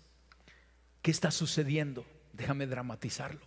¿qué 1.01 1.11
está 1.11 1.31
sucediendo? 1.31 2.05
Déjame 2.33 2.67
dramatizarlo. 2.67 3.41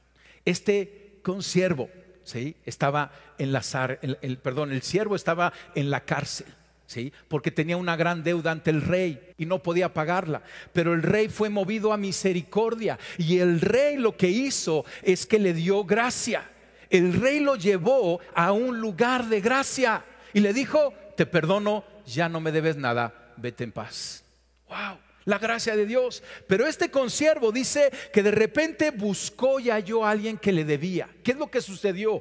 Este 0.44 1.20
consiervo, 1.22 1.90
¿sí? 2.24 2.56
Estaba 2.64 3.12
en 3.38 3.52
la, 3.52 3.62
el, 4.00 4.18
el, 4.22 4.38
perdón, 4.38 4.72
el 4.72 4.82
siervo 4.82 5.14
estaba 5.14 5.52
en 5.74 5.90
la 5.90 6.04
cárcel. 6.04 6.46
¿Sí? 6.90 7.12
Porque 7.28 7.52
tenía 7.52 7.76
una 7.76 7.94
gran 7.94 8.24
deuda 8.24 8.50
ante 8.50 8.70
el 8.70 8.82
rey 8.82 9.32
y 9.38 9.46
no 9.46 9.62
podía 9.62 9.94
pagarla. 9.94 10.42
Pero 10.72 10.92
el 10.92 11.04
rey 11.04 11.28
fue 11.28 11.48
movido 11.48 11.92
a 11.92 11.96
misericordia 11.96 12.98
y 13.16 13.38
el 13.38 13.60
rey 13.60 13.96
lo 13.96 14.16
que 14.16 14.26
hizo 14.26 14.84
es 15.04 15.24
que 15.24 15.38
le 15.38 15.54
dio 15.54 15.84
gracia. 15.84 16.50
El 16.90 17.12
rey 17.12 17.38
lo 17.38 17.54
llevó 17.54 18.18
a 18.34 18.50
un 18.50 18.80
lugar 18.80 19.28
de 19.28 19.40
gracia 19.40 20.04
y 20.32 20.40
le 20.40 20.52
dijo, 20.52 20.92
te 21.16 21.26
perdono, 21.26 21.84
ya 22.06 22.28
no 22.28 22.40
me 22.40 22.50
debes 22.50 22.76
nada, 22.76 23.34
vete 23.36 23.62
en 23.62 23.70
paz. 23.70 24.24
Wow 24.68 24.98
la 25.26 25.38
gracia 25.38 25.76
de 25.76 25.86
Dios. 25.86 26.24
Pero 26.48 26.66
este 26.66 26.90
consiervo 26.90 27.52
dice 27.52 27.92
que 28.12 28.24
de 28.24 28.32
repente 28.32 28.90
buscó 28.90 29.60
y 29.60 29.70
halló 29.70 30.04
a 30.04 30.10
alguien 30.10 30.36
que 30.38 30.50
le 30.50 30.64
debía. 30.64 31.08
¿Qué 31.22 31.32
es 31.32 31.38
lo 31.38 31.52
que 31.52 31.60
sucedió? 31.60 32.20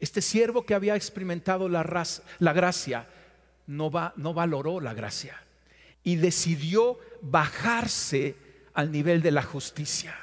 Este 0.00 0.22
siervo 0.22 0.64
que 0.64 0.74
había 0.74 0.96
experimentado 0.96 1.68
la, 1.68 1.84
la 2.38 2.52
gracia 2.54 3.06
no, 3.68 3.90
va, 3.90 4.12
no 4.16 4.34
valoró 4.34 4.80
la 4.80 4.94
gracia 4.94 5.40
y 6.02 6.16
decidió 6.16 6.98
bajarse 7.20 8.34
al 8.74 8.90
nivel 8.90 9.22
de 9.22 9.30
la 9.30 9.42
justicia. 9.42 10.16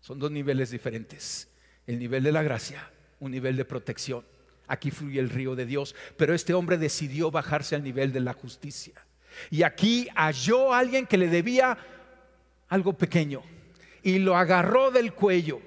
Son 0.00 0.18
dos 0.18 0.30
niveles 0.30 0.70
diferentes. 0.70 1.48
El 1.86 1.98
nivel 1.98 2.22
de 2.22 2.30
la 2.30 2.42
gracia, 2.42 2.90
un 3.20 3.30
nivel 3.30 3.56
de 3.56 3.64
protección. 3.64 4.24
Aquí 4.66 4.90
fluye 4.90 5.18
el 5.18 5.30
río 5.30 5.56
de 5.56 5.64
Dios, 5.64 5.94
pero 6.18 6.34
este 6.34 6.52
hombre 6.52 6.76
decidió 6.76 7.30
bajarse 7.30 7.74
al 7.74 7.82
nivel 7.82 8.12
de 8.12 8.20
la 8.20 8.34
justicia. 8.34 8.94
Y 9.50 9.62
aquí 9.62 10.08
halló 10.14 10.74
a 10.74 10.78
alguien 10.78 11.06
que 11.06 11.16
le 11.16 11.28
debía 11.28 11.78
algo 12.68 12.92
pequeño 12.92 13.42
y 14.02 14.18
lo 14.18 14.36
agarró 14.36 14.90
del 14.90 15.14
cuello. 15.14 15.60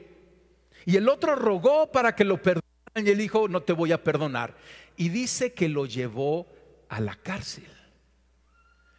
Y 0.85 0.97
el 0.97 1.09
otro 1.09 1.35
rogó 1.35 1.91
para 1.91 2.15
que 2.15 2.25
lo 2.25 2.37
perdonaran 2.37 2.61
y 2.95 3.09
él 3.09 3.17
dijo, 3.17 3.47
no 3.47 3.61
te 3.61 3.73
voy 3.73 3.91
a 3.91 4.03
perdonar. 4.03 4.55
Y 4.97 5.09
dice 5.09 5.53
que 5.53 5.67
lo 5.67 5.87
llevó 5.87 6.47
a 6.91 6.99
la 6.99 7.15
cárcel. 7.15 7.67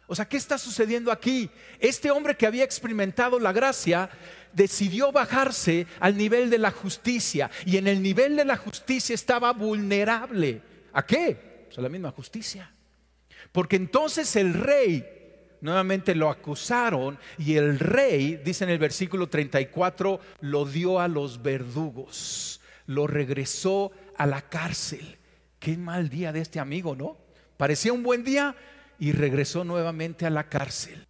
O 0.07 0.15
sea, 0.15 0.27
¿qué 0.27 0.35
está 0.35 0.57
sucediendo 0.57 1.11
aquí? 1.11 1.49
Este 1.79 2.11
hombre 2.11 2.35
que 2.35 2.45
había 2.45 2.63
experimentado 2.63 3.39
la 3.39 3.53
gracia 3.53 4.09
decidió 4.51 5.11
bajarse 5.11 5.87
al 5.99 6.17
nivel 6.17 6.49
de 6.49 6.57
la 6.57 6.71
justicia 6.71 7.49
y 7.65 7.77
en 7.77 7.87
el 7.87 8.01
nivel 8.01 8.35
de 8.35 8.45
la 8.45 8.57
justicia 8.57 9.13
estaba 9.13 9.53
vulnerable. 9.53 10.61
¿A 10.91 11.05
qué? 11.05 11.65
Pues 11.65 11.77
a 11.77 11.81
la 11.81 11.89
misma 11.89 12.11
justicia. 12.11 12.69
Porque 13.51 13.75
entonces 13.75 14.35
el 14.35 14.53
rey 14.53 15.05
nuevamente 15.61 16.15
lo 16.15 16.29
acusaron 16.29 17.17
y 17.37 17.55
el 17.55 17.79
rey, 17.79 18.41
dice 18.43 18.63
en 18.65 18.71
el 18.71 18.79
versículo 18.79 19.29
34, 19.29 20.19
lo 20.41 20.65
dio 20.65 20.99
a 20.99 21.07
los 21.07 21.41
verdugos, 21.41 22.59
lo 22.87 23.07
regresó 23.07 23.91
a 24.17 24.25
la 24.25 24.41
cárcel. 24.41 25.17
Qué 25.59 25.77
mal 25.77 26.09
día 26.09 26.33
de 26.33 26.41
este 26.41 26.59
amigo, 26.59 26.95
¿no? 26.95 27.22
Parecía 27.57 27.93
un 27.93 28.03
buen 28.03 28.23
día 28.23 28.55
y 28.99 29.11
regresó 29.11 29.63
nuevamente 29.63 30.25
a 30.25 30.29
la 30.29 30.49
cárcel. 30.49 31.07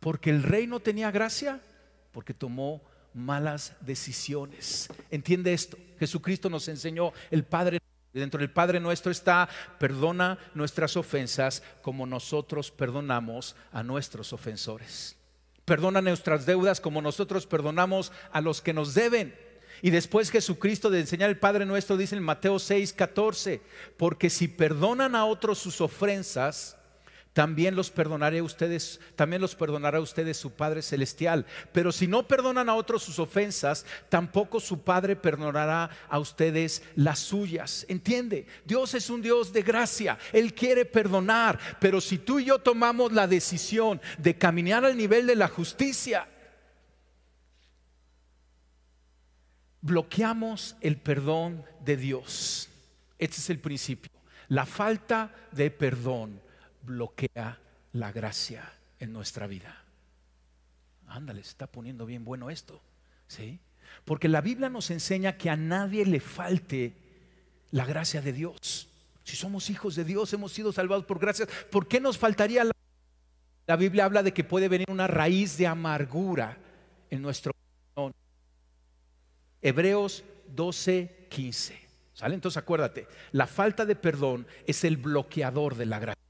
Porque 0.00 0.30
el 0.30 0.42
rey 0.42 0.66
no 0.66 0.80
tenía 0.80 1.10
gracia, 1.10 1.60
porque 2.12 2.34
tomó 2.34 2.82
malas 3.14 3.74
decisiones. 3.80 4.88
¿Entiende 5.10 5.52
esto? 5.52 5.76
Jesucristo 5.98 6.48
nos 6.48 6.68
enseñó, 6.68 7.12
el 7.30 7.44
Padre 7.44 7.80
Dentro 8.12 8.40
del 8.40 8.50
Padre 8.50 8.80
nuestro 8.80 9.12
está, 9.12 9.48
perdona 9.78 10.38
nuestras 10.54 10.96
ofensas 10.96 11.62
como 11.82 12.06
nosotros 12.06 12.70
perdonamos 12.70 13.54
a 13.70 13.82
nuestros 13.82 14.32
ofensores. 14.32 15.16
Perdona 15.64 16.00
nuestras 16.00 16.46
deudas 16.46 16.80
como 16.80 17.02
nosotros 17.02 17.46
perdonamos 17.46 18.12
a 18.32 18.40
los 18.40 18.62
que 18.62 18.72
nos 18.72 18.94
deben. 18.94 19.34
Y 19.82 19.90
después 19.90 20.30
Jesucristo 20.30 20.90
de 20.90 21.00
enseñar 21.00 21.30
el 21.30 21.38
Padre 21.38 21.66
nuestro 21.66 21.96
dice 21.96 22.16
en 22.16 22.22
Mateo 22.22 22.58
6, 22.58 22.92
14, 22.92 23.60
porque 23.96 24.30
si 24.30 24.48
perdonan 24.48 25.14
a 25.14 25.24
otros 25.24 25.58
sus 25.58 25.80
ofensas, 25.80 26.78
también 27.38 27.76
los 27.76 27.90
perdonaré 27.90 28.38
a 28.38 28.42
ustedes, 28.42 28.98
también 29.14 29.40
los 29.40 29.54
perdonará 29.54 29.98
a 29.98 30.00
ustedes 30.00 30.36
su 30.36 30.50
Padre 30.50 30.82
celestial. 30.82 31.46
Pero 31.72 31.92
si 31.92 32.08
no 32.08 32.26
perdonan 32.26 32.68
a 32.68 32.74
otros 32.74 33.04
sus 33.04 33.20
ofensas, 33.20 33.86
tampoco 34.08 34.58
su 34.58 34.80
Padre 34.82 35.14
perdonará 35.14 35.88
a 36.08 36.18
ustedes 36.18 36.82
las 36.96 37.20
suyas. 37.20 37.86
¿Entiende? 37.88 38.46
Dios 38.64 38.92
es 38.94 39.08
un 39.08 39.22
Dios 39.22 39.52
de 39.52 39.62
gracia, 39.62 40.18
él 40.32 40.52
quiere 40.52 40.84
perdonar, 40.84 41.60
pero 41.78 42.00
si 42.00 42.18
tú 42.18 42.40
y 42.40 42.46
yo 42.46 42.58
tomamos 42.58 43.12
la 43.12 43.28
decisión 43.28 44.00
de 44.18 44.36
caminar 44.36 44.84
al 44.84 44.96
nivel 44.96 45.28
de 45.28 45.36
la 45.36 45.46
justicia, 45.46 46.26
bloqueamos 49.80 50.76
el 50.80 50.96
perdón 50.96 51.64
de 51.84 51.96
Dios. 51.96 52.68
Este 53.18 53.36
es 53.36 53.50
el 53.50 53.58
principio. 53.58 54.10
La 54.48 54.66
falta 54.66 55.34
de 55.52 55.70
perdón 55.70 56.40
bloquea 56.82 57.58
la 57.92 58.12
gracia 58.12 58.72
en 58.98 59.12
nuestra 59.12 59.46
vida. 59.46 59.84
Ándale, 61.06 61.42
se 61.42 61.50
está 61.50 61.66
poniendo 61.66 62.06
bien 62.06 62.24
bueno 62.24 62.50
esto. 62.50 62.80
¿Sí? 63.26 63.58
Porque 64.04 64.28
la 64.28 64.40
Biblia 64.40 64.68
nos 64.68 64.90
enseña 64.90 65.36
que 65.36 65.50
a 65.50 65.56
nadie 65.56 66.04
le 66.06 66.20
falte 66.20 66.94
la 67.70 67.84
gracia 67.84 68.22
de 68.22 68.32
Dios. 68.32 68.88
Si 69.24 69.36
somos 69.36 69.68
hijos 69.68 69.94
de 69.94 70.04
Dios, 70.04 70.32
hemos 70.32 70.52
sido 70.52 70.72
salvados 70.72 71.04
por 71.04 71.18
gracia, 71.18 71.46
¿por 71.70 71.86
qué 71.86 72.00
nos 72.00 72.16
faltaría 72.16 72.64
la 72.64 72.72
La 73.66 73.76
Biblia 73.76 74.06
habla 74.06 74.22
de 74.22 74.32
que 74.32 74.44
puede 74.44 74.68
venir 74.68 74.90
una 74.90 75.06
raíz 75.06 75.58
de 75.58 75.66
amargura 75.66 76.56
en 77.10 77.20
nuestro. 77.20 77.52
Hebreos 79.62 80.24
12, 80.54 81.26
15. 81.28 81.88
¿Sale? 82.14 82.34
Entonces 82.34 82.56
acuérdate, 82.56 83.06
la 83.32 83.46
falta 83.46 83.84
de 83.84 83.94
perdón 83.94 84.46
es 84.66 84.84
el 84.84 84.96
bloqueador 84.96 85.76
de 85.76 85.86
la 85.86 85.98
gracia 85.98 86.28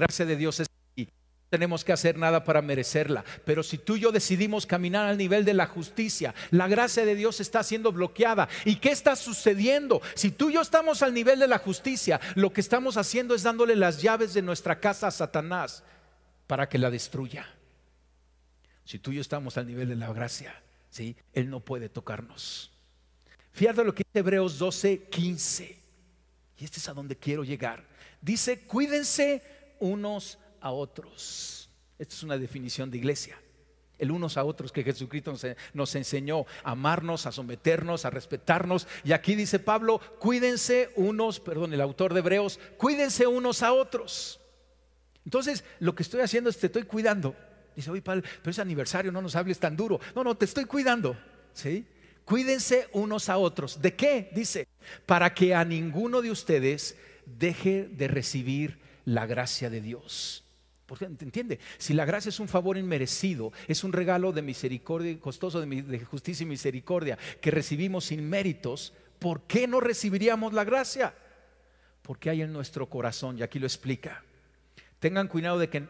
gracia 0.00 0.24
de 0.24 0.36
Dios 0.36 0.60
es 0.60 0.68
aquí. 0.92 1.04
No 1.04 1.48
tenemos 1.50 1.84
que 1.84 1.92
hacer 1.92 2.16
nada 2.16 2.44
para 2.44 2.62
merecerla. 2.62 3.24
Pero 3.44 3.62
si 3.62 3.78
tú 3.78 3.96
y 3.96 4.00
yo 4.00 4.12
decidimos 4.12 4.66
caminar 4.66 5.06
al 5.06 5.18
nivel 5.18 5.44
de 5.44 5.54
la 5.54 5.66
justicia, 5.66 6.34
la 6.50 6.68
gracia 6.68 7.04
de 7.04 7.14
Dios 7.14 7.40
está 7.40 7.62
siendo 7.62 7.92
bloqueada. 7.92 8.48
¿Y 8.64 8.76
qué 8.76 8.90
está 8.90 9.16
sucediendo? 9.16 10.00
Si 10.14 10.30
tú 10.30 10.50
y 10.50 10.54
yo 10.54 10.62
estamos 10.62 11.02
al 11.02 11.12
nivel 11.12 11.38
de 11.38 11.48
la 11.48 11.58
justicia, 11.58 12.20
lo 12.34 12.52
que 12.52 12.60
estamos 12.60 12.96
haciendo 12.96 13.34
es 13.34 13.42
dándole 13.42 13.76
las 13.76 14.00
llaves 14.00 14.32
de 14.34 14.42
nuestra 14.42 14.80
casa 14.80 15.08
a 15.08 15.12
Satanás 15.12 15.82
para 16.46 16.68
que 16.68 16.78
la 16.78 16.90
destruya. 16.90 17.46
Si 18.84 18.98
tú 18.98 19.12
y 19.12 19.16
yo 19.16 19.20
estamos 19.20 19.56
al 19.56 19.66
nivel 19.66 19.88
de 19.88 19.96
la 19.96 20.12
gracia, 20.12 20.54
¿sí? 20.90 21.16
Él 21.32 21.48
no 21.50 21.60
puede 21.60 21.88
tocarnos. 21.88 22.70
Fíjate 23.52 23.84
lo 23.84 23.94
que 23.94 24.04
dice 24.04 24.18
Hebreos 24.18 24.58
12, 24.58 25.04
15. 25.04 25.78
Y 26.58 26.64
este 26.64 26.78
es 26.78 26.88
a 26.88 26.94
donde 26.94 27.16
quiero 27.16 27.42
llegar. 27.44 27.84
Dice, 28.20 28.60
cuídense 28.60 29.42
unos 29.78 30.38
a 30.60 30.70
otros. 30.70 31.70
Esta 31.98 32.14
es 32.14 32.22
una 32.22 32.38
definición 32.38 32.90
de 32.90 32.98
iglesia. 32.98 33.38
El 33.98 34.10
unos 34.10 34.38
a 34.38 34.44
otros 34.44 34.72
que 34.72 34.82
Jesucristo 34.82 35.34
nos, 35.74 35.94
enseñó 35.94 36.46
a 36.64 36.70
amarnos, 36.70 37.26
a 37.26 37.32
someternos, 37.32 38.06
a 38.06 38.10
respetarnos. 38.10 38.86
Y 39.04 39.12
aquí 39.12 39.34
dice 39.34 39.58
Pablo, 39.58 40.00
cuídense 40.18 40.90
unos, 40.96 41.38
perdón, 41.40 41.74
el 41.74 41.82
autor 41.82 42.14
de 42.14 42.20
Hebreos, 42.20 42.58
cuídense 42.78 43.26
unos 43.26 43.62
a 43.62 43.74
otros. 43.74 44.40
Entonces, 45.26 45.64
lo 45.80 45.94
que 45.94 46.02
estoy 46.02 46.22
haciendo 46.22 46.48
es 46.48 46.58
te 46.58 46.66
estoy 46.66 46.84
cuidando. 46.84 47.36
Dice, 47.80 47.90
oye, 47.90 48.02
Pablo, 48.02 48.22
pero 48.42 48.50
es 48.50 48.58
aniversario, 48.58 49.10
no 49.10 49.22
nos 49.22 49.36
hables 49.36 49.58
tan 49.58 49.76
duro. 49.76 49.98
No, 50.14 50.22
no, 50.22 50.36
te 50.36 50.44
estoy 50.44 50.64
cuidando. 50.64 51.16
¿Sí? 51.52 51.84
Cuídense 52.24 52.88
unos 52.92 53.28
a 53.28 53.38
otros. 53.38 53.80
¿De 53.82 53.96
qué? 53.96 54.30
Dice, 54.34 54.68
para 55.06 55.34
que 55.34 55.54
a 55.54 55.64
ninguno 55.64 56.22
de 56.22 56.30
ustedes 56.30 56.96
deje 57.26 57.88
de 57.90 58.08
recibir 58.08 58.78
la 59.04 59.26
gracia 59.26 59.70
de 59.70 59.80
Dios. 59.80 60.44
Porque, 60.86 61.04
¿entiende? 61.04 61.60
Si 61.78 61.94
la 61.94 62.04
gracia 62.04 62.28
es 62.28 62.40
un 62.40 62.48
favor 62.48 62.76
inmerecido, 62.76 63.52
es 63.68 63.84
un 63.84 63.92
regalo 63.92 64.32
de 64.32 64.42
misericordia, 64.42 65.18
costoso 65.20 65.60
de, 65.60 66.00
justicia 66.00 66.44
y 66.44 66.48
misericordia 66.48 67.16
que 67.40 67.50
recibimos 67.50 68.06
sin 68.06 68.28
méritos, 68.28 68.92
¿por 69.18 69.42
qué 69.42 69.66
no 69.66 69.80
recibiríamos 69.80 70.52
la 70.52 70.64
gracia? 70.64 71.14
Porque 72.02 72.28
hay 72.30 72.42
en 72.42 72.52
nuestro 72.52 72.88
corazón, 72.88 73.38
y 73.38 73.42
aquí 73.42 73.58
lo 73.58 73.66
explica. 73.66 74.24
Tengan 75.00 75.28
cuidado 75.28 75.58
de 75.58 75.68
que, 75.68 75.88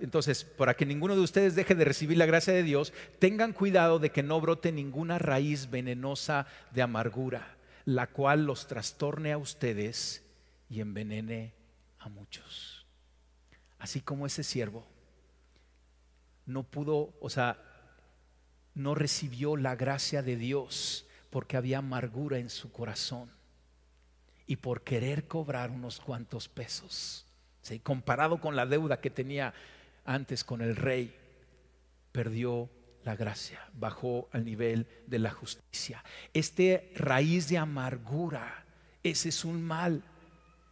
entonces, 0.00 0.44
para 0.44 0.74
que 0.74 0.84
ninguno 0.84 1.14
de 1.14 1.22
ustedes 1.22 1.54
deje 1.54 1.74
de 1.74 1.84
recibir 1.84 2.18
la 2.18 2.26
gracia 2.26 2.52
de 2.52 2.64
Dios, 2.64 2.92
tengan 3.18 3.52
cuidado 3.52 3.98
de 3.98 4.10
que 4.10 4.22
no 4.22 4.40
brote 4.40 4.72
ninguna 4.72 5.18
raíz 5.18 5.70
venenosa 5.70 6.46
de 6.72 6.82
amargura, 6.82 7.56
la 7.84 8.08
cual 8.08 8.44
los 8.44 8.66
trastorne 8.66 9.32
a 9.32 9.38
ustedes 9.38 10.24
y 10.68 10.80
envenene 10.80 11.54
a 12.00 12.08
muchos. 12.08 12.84
Así 13.78 14.00
como 14.00 14.26
ese 14.26 14.42
siervo 14.42 14.86
no 16.46 16.64
pudo, 16.64 17.14
o 17.20 17.30
sea, 17.30 17.58
no 18.74 18.94
recibió 18.94 19.56
la 19.56 19.76
gracia 19.76 20.22
de 20.22 20.36
Dios 20.36 21.06
porque 21.30 21.56
había 21.56 21.78
amargura 21.78 22.38
en 22.38 22.50
su 22.50 22.72
corazón 22.72 23.30
y 24.46 24.56
por 24.56 24.82
querer 24.82 25.28
cobrar 25.28 25.70
unos 25.70 26.00
cuantos 26.00 26.48
pesos, 26.48 27.26
¿sí? 27.62 27.78
comparado 27.78 28.40
con 28.40 28.56
la 28.56 28.66
deuda 28.66 29.00
que 29.00 29.10
tenía 29.10 29.54
antes 30.04 30.44
con 30.44 30.60
el 30.60 30.76
rey. 30.76 31.16
perdió 32.12 32.68
la 33.04 33.16
gracia, 33.16 33.58
bajó 33.72 34.28
al 34.32 34.44
nivel 34.44 34.86
de 35.06 35.18
la 35.18 35.30
justicia. 35.30 36.04
Este 36.34 36.92
raíz 36.94 37.48
de 37.48 37.58
amargura, 37.58 38.64
ese 39.02 39.30
es 39.30 39.44
un 39.44 39.62
mal 39.62 40.02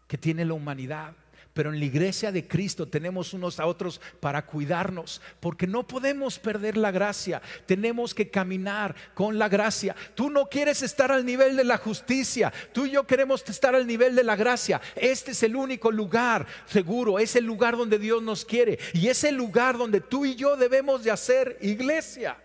que 0.07 0.18
tiene 0.18 0.44
la 0.44 0.55
humanidad. 0.55 1.14
Pero 1.61 1.75
en 1.75 1.79
la 1.79 1.85
iglesia 1.85 2.33
de 2.33 2.49
Cristo 2.49 2.88
tenemos 2.88 3.35
unos 3.35 3.61
a 3.61 3.66
otros 3.66 4.01
para 4.18 4.46
cuidarnos, 4.46 5.20
porque 5.40 5.66
no 5.66 5.87
podemos 5.87 6.38
perder 6.38 6.79
la 6.79 6.90
gracia. 6.90 7.42
Tenemos 7.66 8.14
que 8.14 8.31
caminar 8.31 8.96
con 9.12 9.38
la 9.38 9.46
gracia. 9.46 9.94
Tú 10.14 10.31
no 10.31 10.49
quieres 10.49 10.81
estar 10.81 11.12
al 11.12 11.27
nivel 11.27 11.59
de 11.59 11.64
la 11.64 11.77
justicia, 11.77 12.51
tú 12.73 12.87
y 12.87 12.92
yo 12.92 13.07
queremos 13.07 13.44
estar 13.46 13.75
al 13.75 13.87
nivel 13.87 14.16
de 14.16 14.25
la 14.25 14.37
gracia. 14.37 14.81
Este 14.96 15.33
es 15.33 15.42
el 15.42 15.55
único 15.55 15.92
lugar 15.92 16.46
seguro, 16.64 17.18
es 17.18 17.37
el 17.37 17.44
lugar 17.44 17.77
donde 17.77 17.99
Dios 17.99 18.23
nos 18.23 18.46
quiere 18.46 18.79
y 18.94 19.09
es 19.09 19.23
el 19.25 19.35
lugar 19.35 19.77
donde 19.77 20.01
tú 20.01 20.25
y 20.25 20.37
yo 20.37 20.57
debemos 20.57 21.05
de 21.05 21.11
hacer 21.11 21.59
iglesia. 21.61 22.42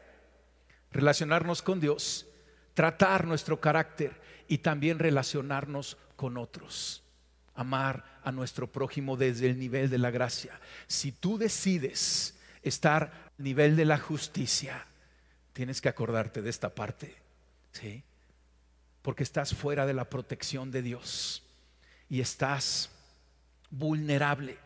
Relacionarnos 0.91 1.61
con 1.61 1.79
Dios, 1.79 2.27
tratar 2.73 3.25
nuestro 3.25 3.61
carácter 3.61 4.19
y 4.49 4.57
también 4.57 4.99
relacionarnos 4.99 5.95
con 6.17 6.35
otros 6.35 7.05
amar 7.55 8.03
a 8.25 8.31
nuestro 8.31 8.71
prójimo 8.71 9.15
desde 9.15 9.47
el 9.47 9.57
nivel 9.57 9.89
de 9.89 9.99
la 9.99 10.11
gracia. 10.11 10.59
Si 10.87 11.11
tú 11.11 11.37
decides 11.37 12.35
estar 12.63 13.31
al 13.37 13.43
nivel 13.43 13.75
de 13.75 13.85
la 13.85 13.99
justicia, 13.99 14.85
tienes 15.53 15.79
que 15.79 15.89
acordarte 15.89 16.41
de 16.41 16.49
esta 16.49 16.73
parte, 16.73 17.15
¿sí? 17.71 18.03
Porque 19.01 19.23
estás 19.23 19.53
fuera 19.53 19.85
de 19.85 19.93
la 19.93 20.09
protección 20.09 20.71
de 20.71 20.81
Dios 20.81 21.43
y 22.09 22.19
estás 22.19 22.89
vulnerable. 23.69 24.57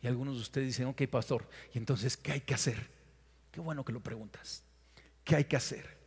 Y 0.00 0.06
algunos 0.06 0.36
de 0.36 0.42
ustedes 0.42 0.68
dicen, 0.68 0.86
ok, 0.86 1.02
pastor, 1.08 1.48
¿y 1.74 1.78
entonces 1.78 2.16
qué 2.16 2.32
hay 2.32 2.40
que 2.40 2.54
hacer? 2.54 2.88
Qué 3.50 3.60
bueno 3.60 3.84
que 3.84 3.92
lo 3.92 4.00
preguntas. 4.00 4.62
¿Qué 5.24 5.36
hay 5.36 5.44
que 5.44 5.56
hacer? 5.56 5.98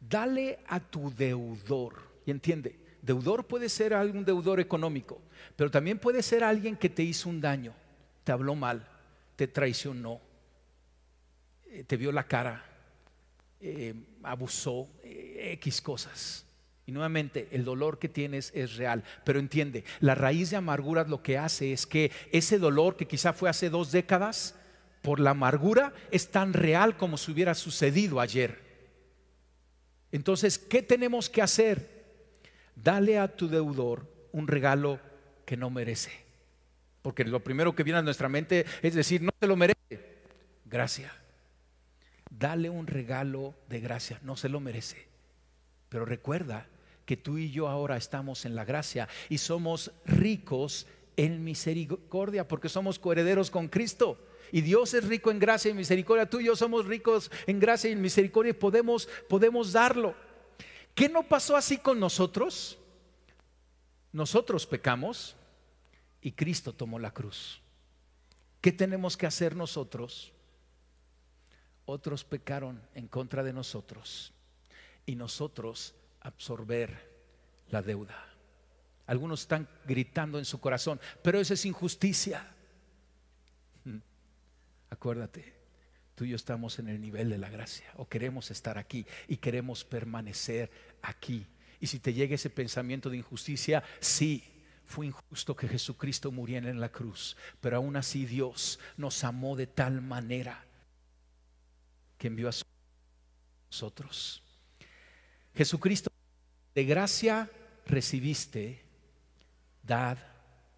Dale 0.00 0.60
a 0.66 0.80
tu 0.80 1.14
deudor, 1.14 2.00
y 2.24 2.30
entiende, 2.30 2.89
Deudor 3.02 3.46
puede 3.46 3.68
ser 3.68 3.94
algún 3.94 4.24
deudor 4.24 4.60
económico, 4.60 5.20
pero 5.56 5.70
también 5.70 5.98
puede 5.98 6.22
ser 6.22 6.44
alguien 6.44 6.76
que 6.76 6.88
te 6.88 7.02
hizo 7.02 7.28
un 7.28 7.40
daño, 7.40 7.72
te 8.24 8.32
habló 8.32 8.54
mal, 8.54 8.86
te 9.36 9.48
traicionó, 9.48 10.20
eh, 11.70 11.84
te 11.84 11.96
vio 11.96 12.12
la 12.12 12.26
cara, 12.26 12.64
eh, 13.60 13.94
abusó, 14.22 14.88
eh, 15.02 15.52
X 15.54 15.80
cosas. 15.80 16.44
Y 16.86 16.92
nuevamente, 16.92 17.48
el 17.52 17.64
dolor 17.64 17.98
que 17.98 18.08
tienes 18.08 18.50
es 18.54 18.76
real. 18.76 19.04
Pero 19.24 19.38
entiende, 19.38 19.84
la 20.00 20.14
raíz 20.14 20.50
de 20.50 20.56
amargura 20.56 21.04
lo 21.04 21.22
que 21.22 21.38
hace 21.38 21.72
es 21.72 21.86
que 21.86 22.10
ese 22.32 22.58
dolor 22.58 22.96
que 22.96 23.06
quizá 23.06 23.32
fue 23.32 23.48
hace 23.48 23.70
dos 23.70 23.92
décadas, 23.92 24.56
por 25.02 25.20
la 25.20 25.30
amargura, 25.30 25.94
es 26.10 26.30
tan 26.30 26.52
real 26.52 26.96
como 26.96 27.16
si 27.16 27.32
hubiera 27.32 27.54
sucedido 27.54 28.20
ayer. 28.20 28.58
Entonces, 30.12 30.58
¿qué 30.58 30.82
tenemos 30.82 31.30
que 31.30 31.42
hacer? 31.42 31.99
Dale 32.82 33.18
a 33.18 33.28
tu 33.28 33.48
deudor 33.48 34.06
un 34.32 34.48
regalo 34.48 35.00
que 35.44 35.56
no 35.56 35.70
merece. 35.70 36.10
Porque 37.02 37.24
lo 37.24 37.40
primero 37.40 37.74
que 37.74 37.82
viene 37.82 37.98
a 37.98 38.02
nuestra 38.02 38.28
mente 38.28 38.66
es 38.82 38.94
decir, 38.94 39.22
no 39.22 39.30
se 39.40 39.46
lo 39.46 39.56
merece. 39.56 39.78
Gracia. 40.64 41.12
Dale 42.30 42.70
un 42.70 42.86
regalo 42.86 43.54
de 43.68 43.80
gracia, 43.80 44.20
no 44.22 44.36
se 44.36 44.48
lo 44.48 44.60
merece. 44.60 45.08
Pero 45.88 46.04
recuerda 46.04 46.66
que 47.04 47.16
tú 47.16 47.38
y 47.38 47.50
yo 47.50 47.68
ahora 47.68 47.96
estamos 47.96 48.44
en 48.44 48.54
la 48.54 48.64
gracia 48.64 49.08
y 49.28 49.38
somos 49.38 49.90
ricos 50.06 50.86
en 51.16 51.42
misericordia 51.42 52.46
porque 52.46 52.68
somos 52.68 52.98
coherederos 52.98 53.50
con 53.50 53.68
Cristo. 53.68 54.16
Y 54.52 54.62
Dios 54.62 54.94
es 54.94 55.04
rico 55.04 55.30
en 55.30 55.38
gracia 55.38 55.70
y 55.70 55.74
misericordia. 55.74 56.28
Tú 56.28 56.40
y 56.40 56.46
yo 56.46 56.56
somos 56.56 56.86
ricos 56.86 57.30
en 57.46 57.60
gracia 57.60 57.90
y 57.90 57.96
misericordia 57.96 58.50
y 58.50 58.54
podemos, 58.54 59.08
podemos 59.28 59.72
darlo. 59.72 60.14
¿Qué 61.00 61.08
no 61.08 61.22
pasó 61.22 61.56
así 61.56 61.78
con 61.78 61.98
nosotros? 61.98 62.76
Nosotros 64.12 64.66
pecamos 64.66 65.34
y 66.20 66.32
Cristo 66.32 66.74
tomó 66.74 66.98
la 66.98 67.10
cruz. 67.10 67.62
¿Qué 68.60 68.70
tenemos 68.70 69.16
que 69.16 69.26
hacer 69.26 69.56
nosotros? 69.56 70.30
Otros 71.86 72.22
pecaron 72.22 72.82
en 72.94 73.08
contra 73.08 73.42
de 73.42 73.54
nosotros 73.54 74.34
y 75.06 75.16
nosotros 75.16 75.94
absorber 76.20 77.10
la 77.70 77.80
deuda. 77.80 78.22
Algunos 79.06 79.40
están 79.40 79.66
gritando 79.86 80.38
en 80.38 80.44
su 80.44 80.60
corazón, 80.60 81.00
pero 81.22 81.40
eso 81.40 81.54
es 81.54 81.64
injusticia. 81.64 82.46
Acuérdate, 84.90 85.59
tú 86.20 86.26
y 86.26 86.28
yo 86.28 86.36
estamos 86.36 86.78
en 86.78 86.88
el 86.88 87.00
nivel 87.00 87.30
de 87.30 87.38
la 87.38 87.48
gracia 87.48 87.90
o 87.96 88.06
queremos 88.06 88.50
estar 88.50 88.76
aquí 88.76 89.06
y 89.26 89.38
queremos 89.38 89.86
permanecer 89.86 90.70
aquí. 91.00 91.46
Y 91.80 91.86
si 91.86 91.98
te 91.98 92.12
llega 92.12 92.34
ese 92.34 92.50
pensamiento 92.50 93.08
de 93.08 93.16
injusticia, 93.16 93.82
sí, 94.00 94.44
fue 94.84 95.06
injusto 95.06 95.56
que 95.56 95.66
Jesucristo 95.66 96.30
muriera 96.30 96.68
en 96.68 96.78
la 96.78 96.90
cruz, 96.90 97.38
pero 97.62 97.78
aún 97.78 97.96
así 97.96 98.26
Dios 98.26 98.78
nos 98.98 99.24
amó 99.24 99.56
de 99.56 99.66
tal 99.66 100.02
manera 100.02 100.62
que 102.18 102.26
envió 102.26 102.50
a 102.50 102.52
nosotros. 103.70 104.42
Jesucristo, 105.54 106.12
de 106.74 106.84
gracia 106.84 107.50
recibiste, 107.86 108.84
dad 109.82 110.18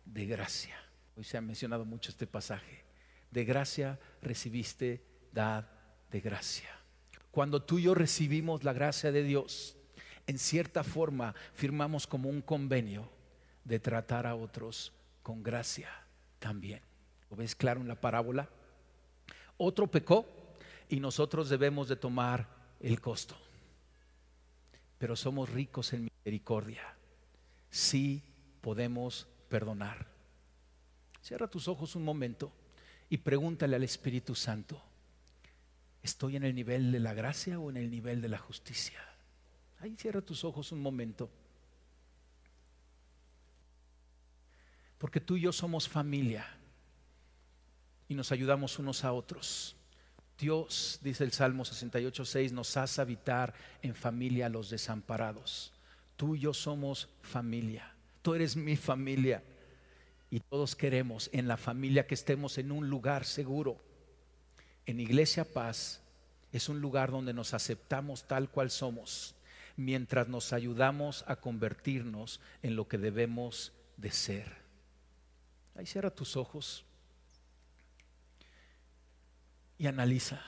de 0.05 0.25
gracia. 0.25 0.77
Hoy 1.17 1.25
se 1.25 1.37
ha 1.37 1.41
mencionado 1.41 1.85
mucho 1.85 2.13
este 2.13 2.29
pasaje. 2.29 2.85
De 3.33 3.45
gracia 3.45 3.99
recibiste, 4.21 5.12
de 5.33 6.21
gracia. 6.21 6.69
Cuando 7.31 7.63
tú 7.63 7.79
y 7.79 7.85
yo 7.85 7.95
recibimos 7.95 8.65
la 8.65 8.73
gracia 8.73 9.11
de 9.11 9.23
Dios, 9.23 9.77
en 10.27 10.39
cierta 10.39 10.85
forma 10.85 11.35
firmamos 11.55 12.07
como 12.07 12.29
un 12.29 12.43
convenio 12.43 13.09
de 13.65 13.79
tratar 13.79 14.27
a 14.27 14.35
otros 14.35 14.93
con 15.23 15.43
gracia 15.43 15.89
también. 16.39 16.81
¿Lo 17.31 17.37
ves 17.37 17.55
claro 17.55 17.81
en 17.81 17.89
la 17.89 18.01
parábola? 18.01 18.49
Otro 19.57 19.87
pecó 19.87 20.27
y 20.89 21.01
nosotros 21.01 21.49
debemos 21.49 21.89
de 21.89 21.97
tomar 21.97 22.47
el 22.81 23.01
costo. 23.01 23.37
Pero 24.99 25.17
somos 25.17 25.49
ricos 25.49 25.93
en 25.95 26.05
misericordia. 26.05 26.83
Sí 27.71 28.23
podemos 28.61 29.27
perdonar. 29.49 30.07
Cierra 31.23 31.49
tus 31.49 31.69
ojos 31.69 31.97
un 31.97 32.05
momento 32.05 32.53
y 33.09 33.17
pregúntale 33.19 33.77
al 33.77 33.85
Espíritu 33.85 34.35
Santo. 34.35 34.81
¿Estoy 36.03 36.37
en 36.37 36.43
el 36.43 36.55
nivel 36.55 36.91
de 36.91 36.99
la 36.99 37.15
gracia 37.15 37.59
o 37.61 37.71
en 37.71 37.77
el 37.77 37.91
nivel 37.91 38.21
de 38.21 38.29
la 38.29 38.39
justicia? 38.39 38.99
Ahí 39.81 39.95
cierra 39.97 40.21
tus 40.21 40.45
ojos 40.45 40.73
un 40.73 40.81
momento. 40.81 41.31
Porque 44.99 45.21
tú 45.21 45.37
y 45.37 45.43
yo 45.43 45.53
somos 45.53 45.89
familia 45.89 46.47
y 48.09 48.15
nos 48.15 48.33
ayudamos 48.33 48.79
unos 48.79 49.05
a 49.05 49.13
otros. 49.13 49.77
Dios, 50.39 50.99
dice 51.03 51.23
el 51.23 51.33
Salmo 51.33 51.65
68, 51.65 52.25
6, 52.25 52.53
nos 52.53 52.77
hace 52.77 53.01
habitar 53.01 53.55
en 53.81 53.95
familia 53.95 54.47
a 54.47 54.49
los 54.49 54.71
desamparados. 54.71 55.73
Tú 56.17 56.35
y 56.35 56.41
yo 56.41 56.55
somos 56.55 57.09
familia. 57.23 57.95
Tú 58.23 58.35
eres 58.35 58.57
mi 58.57 58.77
familia. 58.77 59.43
Y 60.31 60.41
todos 60.41 60.75
queremos 60.75 61.31
en 61.33 61.47
la 61.47 61.57
familia 61.57 62.07
que 62.07 62.15
estemos 62.15 62.59
en 62.59 62.73
un 62.73 62.89
lugar 62.89 63.25
seguro 63.25 63.92
en 64.87 65.01
Iglesia 65.01 65.45
Paz 65.45 66.01
es 66.53 66.69
un 66.69 66.81
lugar 66.81 67.11
donde 67.11 67.33
nos 67.33 67.55
aceptamos 67.55 68.27
tal 68.27 68.51
cual 68.51 68.71
somos, 68.71 69.35
mientras 69.77 70.29
nos 70.29 70.53
ayudamos 70.53 71.25
a 71.27 71.37
convertirnos 71.37 72.41
en 72.63 72.77
lo 72.77 72.89
que 72.89 72.99
debemos 72.99 73.73
de 73.97 74.11
ser. 74.11 74.63
Ahí 75.75 75.87
cierra 75.87 76.11
tus 76.11 76.37
ojos 76.37 76.85
y 79.79 79.87
analiza. 79.87 80.41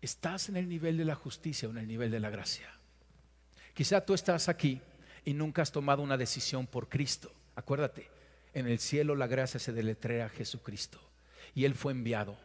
¿Estás 0.00 0.48
en 0.48 0.56
el 0.56 0.68
nivel 0.68 0.96
de 0.96 1.04
la 1.04 1.14
justicia 1.14 1.68
o 1.68 1.70
en 1.72 1.78
el 1.78 1.88
nivel 1.88 2.10
de 2.10 2.20
la 2.20 2.30
gracia? 2.30 2.68
Quizá 3.74 4.04
tú 4.04 4.14
estás 4.14 4.48
aquí 4.48 4.80
y 5.24 5.34
nunca 5.34 5.62
has 5.62 5.72
tomado 5.72 6.02
una 6.02 6.16
decisión 6.16 6.66
por 6.66 6.88
Cristo. 6.88 7.32
Acuérdate, 7.56 8.10
en 8.52 8.66
el 8.66 8.78
cielo 8.78 9.14
la 9.14 9.26
gracia 9.26 9.60
se 9.60 9.72
deletrea 9.72 10.26
a 10.26 10.30
Jesucristo 10.30 11.00
y 11.54 11.64
Él 11.64 11.74
fue 11.74 11.92
enviado 11.92 12.36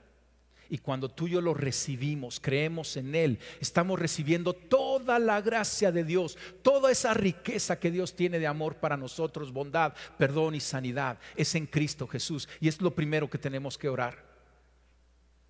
y 0.70 0.78
cuando 0.78 1.10
tú 1.10 1.28
y 1.28 1.32
yo 1.32 1.42
lo 1.42 1.56
recibimos, 1.56 2.40
creemos 2.40 2.96
en 2.96 3.16
Él, 3.16 3.40
estamos 3.60 4.00
recibiendo 4.00 4.54
toda 4.54 5.18
la 5.18 5.42
gracia 5.42 5.92
de 5.92 6.04
Dios, 6.04 6.38
toda 6.62 6.92
esa 6.92 7.14
riqueza 7.16 7.80
que 7.80 7.90
Dios 7.90 8.16
tiene 8.16 8.38
de 8.38 8.46
amor 8.46 8.76
para 8.76 8.96
nosotros, 8.96 9.52
bondad, 9.52 9.96
perdón 10.18 10.54
y 10.54 10.60
sanidad, 10.60 11.18
es 11.36 11.56
en 11.56 11.66
Cristo 11.66 12.08
Jesús. 12.08 12.48
Y 12.60 12.68
es 12.68 12.80
lo 12.82 12.94
primero 12.94 13.30
que 13.30 13.40
tenemos 13.40 13.78
que 13.78 13.90
orar. 13.90 14.24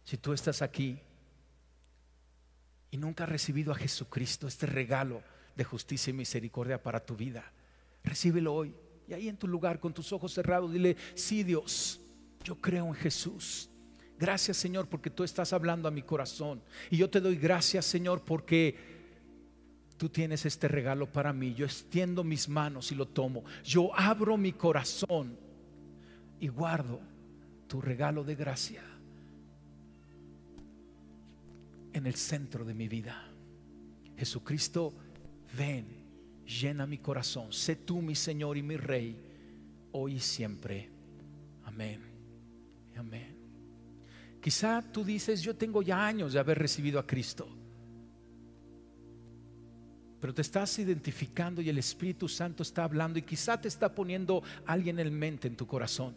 Si 0.05 0.17
tú 0.17 0.31
estás 0.31 0.61
aquí 0.61 0.97
y 2.89 2.97
nunca 2.97 3.25
has 3.25 3.29
recibido 3.29 3.73
a 3.73 3.75
Jesucristo, 3.75 4.47
este 4.47 4.67
regalo 4.67 5.21
de 5.55 5.65
justicia 5.65 6.11
y 6.11 6.13
misericordia 6.13 6.81
para 6.81 7.05
tu 7.05 7.17
vida, 7.17 7.51
recíbelo 8.05 8.53
hoy. 8.53 8.73
Y 9.09 9.13
ahí 9.13 9.27
en 9.27 9.37
tu 9.37 9.47
lugar, 9.49 9.81
con 9.81 9.93
tus 9.93 10.13
ojos 10.13 10.33
cerrados, 10.33 10.71
dile, 10.71 10.95
sí 11.13 11.43
Dios, 11.43 11.99
yo 12.43 12.55
creo 12.55 12.87
en 12.87 12.93
Jesús 12.93 13.69
Gracias 14.19 14.57
Señor 14.57 14.87
porque 14.89 15.09
tú 15.09 15.23
estás 15.23 15.53
hablando 15.53 15.87
a 15.87 15.91
mi 15.91 16.01
corazón. 16.01 16.61
Y 16.89 16.97
yo 16.97 17.09
te 17.09 17.21
doy 17.21 17.37
gracias 17.37 17.85
Señor 17.85 18.23
porque 18.25 18.75
tú 19.97 20.09
tienes 20.09 20.45
este 20.45 20.67
regalo 20.67 21.09
para 21.09 21.31
mí. 21.31 21.53
Yo 21.53 21.65
extiendo 21.65 22.23
mis 22.23 22.49
manos 22.49 22.91
y 22.91 22.95
lo 22.95 23.07
tomo. 23.07 23.45
Yo 23.63 23.97
abro 23.97 24.35
mi 24.35 24.51
corazón 24.51 25.37
y 26.39 26.49
guardo 26.49 26.99
tu 27.67 27.79
regalo 27.81 28.25
de 28.25 28.35
gracia 28.35 28.83
en 31.93 32.05
el 32.05 32.15
centro 32.15 32.65
de 32.65 32.73
mi 32.73 32.89
vida. 32.89 33.25
Jesucristo, 34.17 34.93
ven, 35.57 35.85
llena 36.45 36.85
mi 36.85 36.97
corazón. 36.97 37.53
Sé 37.53 37.77
tú 37.77 38.01
mi 38.01 38.15
Señor 38.15 38.57
y 38.57 38.63
mi 38.63 38.75
Rey, 38.75 39.17
hoy 39.93 40.15
y 40.15 40.19
siempre. 40.19 40.89
Amén. 41.63 42.01
Amén. 42.97 43.38
Quizá 44.41 44.81
tú 44.81 45.03
dices, 45.03 45.41
yo 45.41 45.55
tengo 45.55 45.81
ya 45.81 46.05
años 46.05 46.33
de 46.33 46.39
haber 46.39 46.57
recibido 46.59 46.99
a 46.99 47.05
Cristo. 47.05 47.47
Pero 50.19 50.33
te 50.33 50.41
estás 50.41 50.79
identificando 50.79 51.61
y 51.61 51.69
el 51.69 51.77
Espíritu 51.77 52.27
Santo 52.27 52.63
está 52.63 52.83
hablando 52.83 53.19
y 53.19 53.23
quizá 53.23 53.59
te 53.59 53.67
está 53.67 53.93
poniendo 53.93 54.43
alguien 54.65 54.99
en 54.99 55.13
mente 55.13 55.47
en 55.47 55.55
tu 55.55 55.65
corazón. 55.65 56.15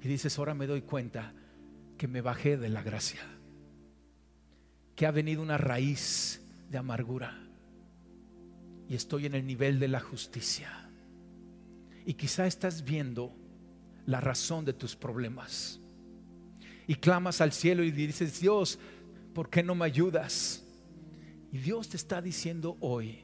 Y 0.00 0.08
dices, 0.08 0.38
ahora 0.38 0.54
me 0.54 0.66
doy 0.66 0.82
cuenta 0.82 1.32
que 1.96 2.08
me 2.08 2.20
bajé 2.20 2.56
de 2.56 2.68
la 2.68 2.82
gracia. 2.82 3.20
Que 4.96 5.06
ha 5.06 5.10
venido 5.10 5.42
una 5.42 5.58
raíz 5.58 6.40
de 6.68 6.78
amargura. 6.78 7.38
Y 8.88 8.94
estoy 8.94 9.26
en 9.26 9.34
el 9.34 9.46
nivel 9.46 9.78
de 9.78 9.88
la 9.88 10.00
justicia. 10.00 10.88
Y 12.06 12.14
quizá 12.14 12.46
estás 12.46 12.84
viendo 12.84 13.36
la 14.06 14.20
razón 14.20 14.64
de 14.64 14.72
tus 14.72 14.96
problemas 14.96 15.80
y 16.90 16.96
clamas 16.96 17.40
al 17.40 17.52
cielo 17.52 17.84
y 17.84 17.92
dices, 17.92 18.40
Dios, 18.40 18.76
¿por 19.32 19.48
qué 19.48 19.62
no 19.62 19.76
me 19.76 19.84
ayudas? 19.84 20.64
Y 21.52 21.58
Dios 21.58 21.88
te 21.88 21.96
está 21.96 22.20
diciendo 22.20 22.78
hoy, 22.80 23.22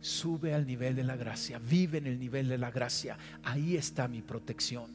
sube 0.00 0.54
al 0.54 0.66
nivel 0.66 0.96
de 0.96 1.04
la 1.04 1.14
gracia, 1.14 1.60
vive 1.60 1.98
en 1.98 2.08
el 2.08 2.18
nivel 2.18 2.48
de 2.48 2.58
la 2.58 2.72
gracia, 2.72 3.16
ahí 3.44 3.76
está 3.76 4.08
mi 4.08 4.22
protección. 4.22 4.90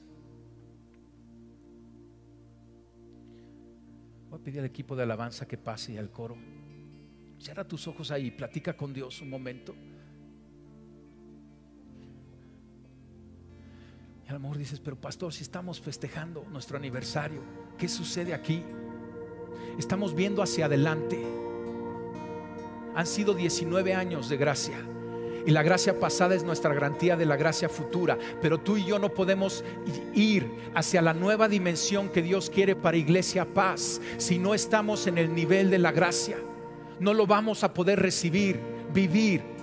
Voy 4.29 4.41
a 4.41 4.43
pedir 4.43 4.59
al 4.59 4.65
equipo 4.65 4.93
de 4.97 5.03
alabanza 5.03 5.47
que 5.47 5.57
pase 5.57 5.93
y 5.93 5.97
al 5.97 6.11
coro. 6.11 6.35
Cierra 7.39 7.65
tus 7.65 7.87
ojos 7.87 8.11
ahí, 8.11 8.29
platica 8.29 8.75
con 8.75 8.91
Dios 8.91 9.21
un 9.21 9.29
momento. 9.29 9.73
Y 14.25 14.29
a 14.29 14.33
lo 14.33 14.39
mejor 14.39 14.57
dices, 14.57 14.79
pero 14.79 14.95
pastor, 14.95 15.31
si 15.33 15.43
estamos 15.43 15.79
festejando 15.79 16.45
nuestro 16.51 16.77
aniversario, 16.77 17.41
¿qué 17.77 17.87
sucede 17.87 18.33
aquí? 18.33 18.63
Estamos 19.77 20.15
viendo 20.15 20.41
hacia 20.41 20.65
adelante. 20.65 21.23
Han 22.95 23.05
sido 23.05 23.35
19 23.35 23.93
años 23.93 24.27
de 24.29 24.37
gracia. 24.37 24.77
Y 25.45 25.51
la 25.51 25.61
gracia 25.61 25.99
pasada 25.99 26.33
es 26.33 26.43
nuestra 26.43 26.73
garantía 26.73 27.15
de 27.15 27.27
la 27.27 27.35
gracia 27.35 27.69
futura. 27.69 28.17
Pero 28.41 28.59
tú 28.59 28.77
y 28.77 28.85
yo 28.85 28.97
no 28.97 29.09
podemos 29.09 29.63
ir 30.15 30.49
hacia 30.73 31.03
la 31.03 31.13
nueva 31.13 31.47
dimensión 31.47 32.09
que 32.09 32.23
Dios 32.23 32.49
quiere 32.49 32.75
para 32.75 32.97
Iglesia 32.97 33.45
Paz 33.45 34.01
si 34.17 34.39
no 34.39 34.55
estamos 34.55 35.05
en 35.05 35.19
el 35.19 35.35
nivel 35.35 35.69
de 35.69 35.77
la 35.77 35.91
gracia. 35.91 36.37
No 36.99 37.13
lo 37.13 37.27
vamos 37.27 37.63
a 37.63 37.75
poder 37.75 37.99
recibir, 37.99 38.59
vivir 38.91 39.54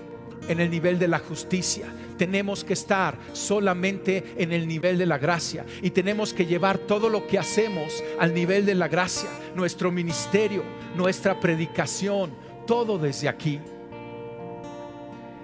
en 0.49 0.61
el 0.61 0.71
nivel 0.71 0.99
de 0.99 1.09
la 1.09 1.19
justicia 1.19 1.87
tenemos 2.23 2.63
que 2.63 2.75
estar 2.75 3.19
solamente 3.33 4.35
en 4.37 4.53
el 4.53 4.69
nivel 4.69 4.97
de 4.97 5.07
la 5.07 5.19
gracia 5.19 5.65
y 5.83 5.91
tenemos 5.91 6.33
que 6.33 6.47
llevar 6.47 6.79
todo 6.79 7.09
lo 7.09 7.27
que 7.27 7.37
hacemos 7.37 8.03
al 8.21 8.33
nivel 8.33 8.65
de 8.65 8.77
la 8.77 8.87
gracia, 8.87 9.29
nuestro 9.57 9.91
ministerio, 9.91 10.63
nuestra 10.95 11.41
predicación, 11.41 12.31
todo 12.65 12.97
desde 12.97 13.29
aquí. 13.29 13.61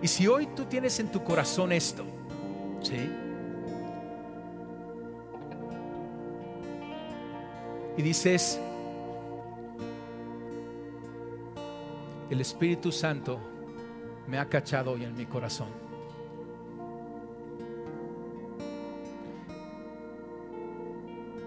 Y 0.01 0.07
si 0.07 0.29
hoy 0.29 0.47
tú 0.55 0.67
tienes 0.67 1.01
en 1.01 1.11
tu 1.11 1.25
corazón 1.25 1.73
esto, 1.73 2.05
¿sí? 2.81 3.11
Y 7.97 8.03
dices, 8.03 8.61
el 12.31 12.41
Espíritu 12.41 12.93
Santo 12.93 13.41
me 14.29 14.39
ha 14.39 14.49
cachado 14.49 14.93
hoy 14.93 15.05
en 15.05 15.17
mi 15.17 15.25
corazón. 15.25 15.69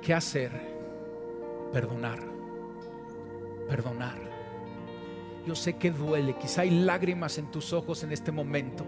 ¿Qué 0.02 0.14
hacer? 0.14 0.52
Perdonar. 1.72 2.20
Perdonar. 3.70 4.18
Yo 5.46 5.56
sé 5.56 5.78
que 5.78 5.92
duele, 5.92 6.36
quizá 6.38 6.62
hay 6.62 6.72
lágrimas 6.72 7.38
en 7.38 7.52
tus 7.52 7.72
ojos 7.72 8.04
en 8.04 8.12
este 8.12 8.32
momento. 8.32 8.84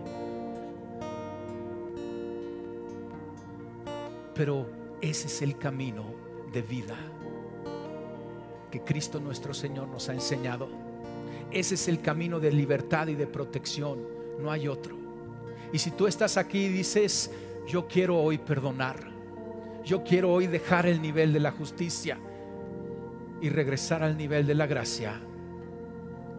Pero 4.33 4.69
ese 5.01 5.27
es 5.27 5.41
el 5.43 5.57
camino 5.57 6.03
de 6.51 6.61
vida 6.63 6.95
que 8.71 8.81
Cristo 8.81 9.19
nuestro 9.19 9.53
Señor 9.53 9.87
nos 9.87 10.09
ha 10.09 10.13
enseñado. 10.13 10.92
Ese 11.53 11.75
es 11.75 11.87
el 11.87 12.01
camino 12.01 12.39
de 12.39 12.51
libertad 12.51 13.07
y 13.07 13.15
de 13.15 13.27
protección. 13.27 13.99
No 14.41 14.51
hay 14.51 14.67
otro. 14.67 14.95
Y 15.71 15.79
si 15.79 15.91
tú 15.91 16.07
estás 16.07 16.37
aquí 16.37 16.65
y 16.65 16.69
dices, 16.69 17.31
yo 17.67 17.87
quiero 17.87 18.17
hoy 18.17 18.37
perdonar 18.37 19.13
yo 19.83 20.03
quiero 20.03 20.31
hoy 20.31 20.47
dejar 20.47 20.85
el 20.85 21.01
nivel 21.01 21.33
de 21.33 21.41
la 21.41 21.51
justicia 21.51 22.17
y 23.41 23.49
regresar 23.49 24.01
al 24.01 24.17
nivel 24.17 24.47
de 24.47 24.55
la 24.55 24.65
gracia. 24.65 25.19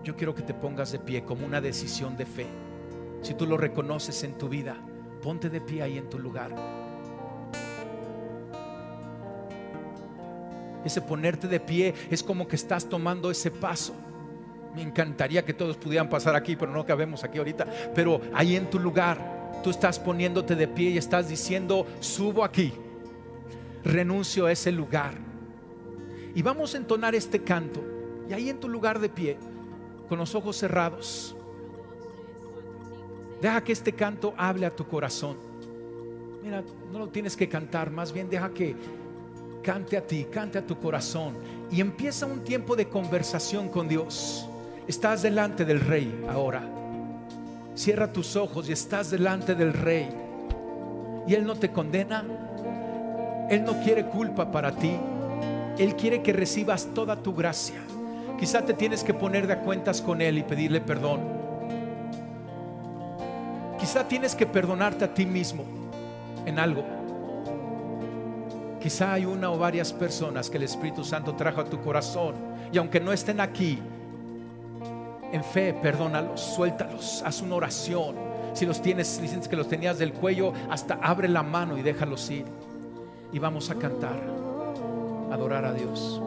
Yo 0.03 0.17
quiero 0.17 0.35
que 0.35 0.43
te 0.43 0.55
pongas 0.55 0.93
de 0.93 0.99
pie 0.99 1.25
como 1.25 1.45
una 1.45 1.61
decisión 1.61 2.17
de 2.17 2.25
fe. 2.25 2.47
Si 3.21 3.35
tú 3.35 3.47
lo 3.47 3.59
reconoces 3.59 4.23
en 4.25 4.39
tu 4.39 4.49
vida, 4.49 4.77
ponte 5.23 5.51
de 5.51 5.61
pie 5.61 5.83
ahí 5.83 5.99
en 5.99 6.09
tu 6.09 6.19
lugar. 6.19 6.55
Ese 10.83 11.03
ponerte 11.03 11.47
de 11.47 11.61
pie 11.61 11.95
es 12.11 12.23
como 12.23 12.49
que 12.49 12.57
estás 12.57 12.89
tomando 12.89 13.31
ese 13.31 13.51
paso. 13.51 13.95
Me 14.75 14.83
encantaría 14.83 15.45
que 15.45 15.55
todos 15.55 15.77
pudieran 15.77 16.09
pasar 16.09 16.35
aquí, 16.35 16.57
pero 16.57 16.73
no 16.73 16.85
cabemos 16.85 17.23
aquí 17.25 17.39
ahorita. 17.39 17.67
Pero 17.95 18.21
ahí 18.33 18.57
en 18.57 18.69
tu 18.69 18.79
lugar, 18.79 19.61
tú 19.63 19.71
estás 19.71 19.99
poniéndote 19.99 20.57
de 20.57 20.67
pie 20.67 20.91
y 20.91 20.99
estás 20.99 21.29
diciendo, 21.29 21.87
subo 22.01 22.45
aquí 22.45 22.73
renuncio 23.85 24.47
a 24.47 24.53
ese 24.53 24.73
lugar. 24.73 25.15
Y 26.35 26.43
vamos 26.43 26.75
a 26.75 26.79
entonar 26.79 27.15
este 27.15 27.43
canto. 27.43 27.85
Y 28.29 28.33
ahí 28.33 28.49
en 28.49 28.59
tu 28.59 28.69
lugar 28.69 28.99
de 28.99 29.09
pie, 29.09 29.37
con 30.09 30.19
los 30.19 30.35
ojos 30.35 30.57
cerrados, 30.57 31.37
deja 33.41 33.63
que 33.63 33.73
este 33.73 33.93
canto 33.93 34.35
hable 34.37 34.67
a 34.67 34.75
tu 34.75 34.87
corazón. 34.87 35.37
Mira, 36.43 36.63
no 36.91 36.99
lo 36.99 37.09
tienes 37.09 37.37
que 37.37 37.49
cantar, 37.49 37.91
más 37.91 38.13
bien 38.13 38.29
deja 38.29 38.51
que 38.51 38.75
cante 39.63 39.97
a 39.97 40.07
ti, 40.07 40.27
cante 40.31 40.59
a 40.59 40.67
tu 40.67 40.79
corazón. 40.79 41.35
Y 41.71 41.81
empieza 41.81 42.27
un 42.27 42.43
tiempo 42.43 42.75
de 42.75 42.89
conversación 42.89 43.69
con 43.69 43.89
Dios. 43.89 44.49
Estás 44.87 45.23
delante 45.23 45.65
del 45.65 45.81
rey 45.81 46.25
ahora. 46.29 46.63
Cierra 47.75 48.13
tus 48.13 48.37
ojos 48.37 48.69
y 48.69 48.73
estás 48.73 49.11
delante 49.11 49.55
del 49.55 49.73
rey. 49.73 50.09
Y 51.27 51.35
Él 51.35 51.47
no 51.47 51.55
te 51.55 51.71
condena, 51.71 52.25
él 53.49 53.63
no 53.65 53.79
quiere 53.81 54.07
culpa 54.07 54.51
para 54.51 54.73
ti. 54.73 54.97
Él 55.79 55.97
quiere 55.97 56.23
que 56.23 56.33
recibas 56.33 56.89
toda 56.95 57.17
tu 57.17 57.35
gracia. 57.35 57.81
Quizá 58.39 58.63
te 58.63 58.75
tienes 58.75 59.05
que 59.05 59.13
poner 59.13 59.47
de 59.47 59.59
cuentas 59.59 60.01
con 60.01 60.21
Él 60.21 60.39
y 60.39 60.43
pedirle 60.43 60.81
perdón. 60.81 61.21
Quizá 63.79 64.09
tienes 64.09 64.35
que 64.35 64.47
perdonarte 64.47 65.05
a 65.05 65.13
ti 65.13 65.27
mismo 65.27 65.65
en 66.47 66.59
algo. 66.59 66.85
Quizá 68.81 69.15
hay 69.15 69.25
una 69.25 69.51
o 69.51 69.59
varias 69.59 69.93
personas 69.93 70.49
que 70.49 70.57
el 70.57 70.65
Espíritu 70.65 71.05
Santo 71.05 71.35
trajo 71.35 71.61
a 71.61 71.65
tu 71.65 71.81
corazón 71.81 72.35
y 72.73 72.79
aunque 72.79 73.01
no 73.01 73.13
estén 73.13 73.41
aquí, 73.41 73.79
en 75.35 75.43
fe, 75.43 75.75
perdónalos, 75.75 76.41
suéltalos, 76.41 77.21
haz 77.27 77.43
una 77.43 77.57
oración. 77.57 78.15
Si 78.53 78.65
los 78.65 78.81
tienes, 78.81 79.21
dices 79.21 79.49
que 79.49 79.57
los 79.57 79.67
tenías 79.67 79.99
del 79.99 80.13
cuello, 80.13 80.53
hasta 80.71 80.95
abre 80.95 81.29
la 81.29 81.43
mano 81.43 81.77
y 81.77 81.83
déjalos 81.83 82.31
ir 82.31 82.45
y 83.33 83.41
vamos 83.41 83.69
a 83.69 83.75
cantar, 83.75 84.23
adorar 85.33 85.65
a 85.65 85.73
Dios. 85.73 86.23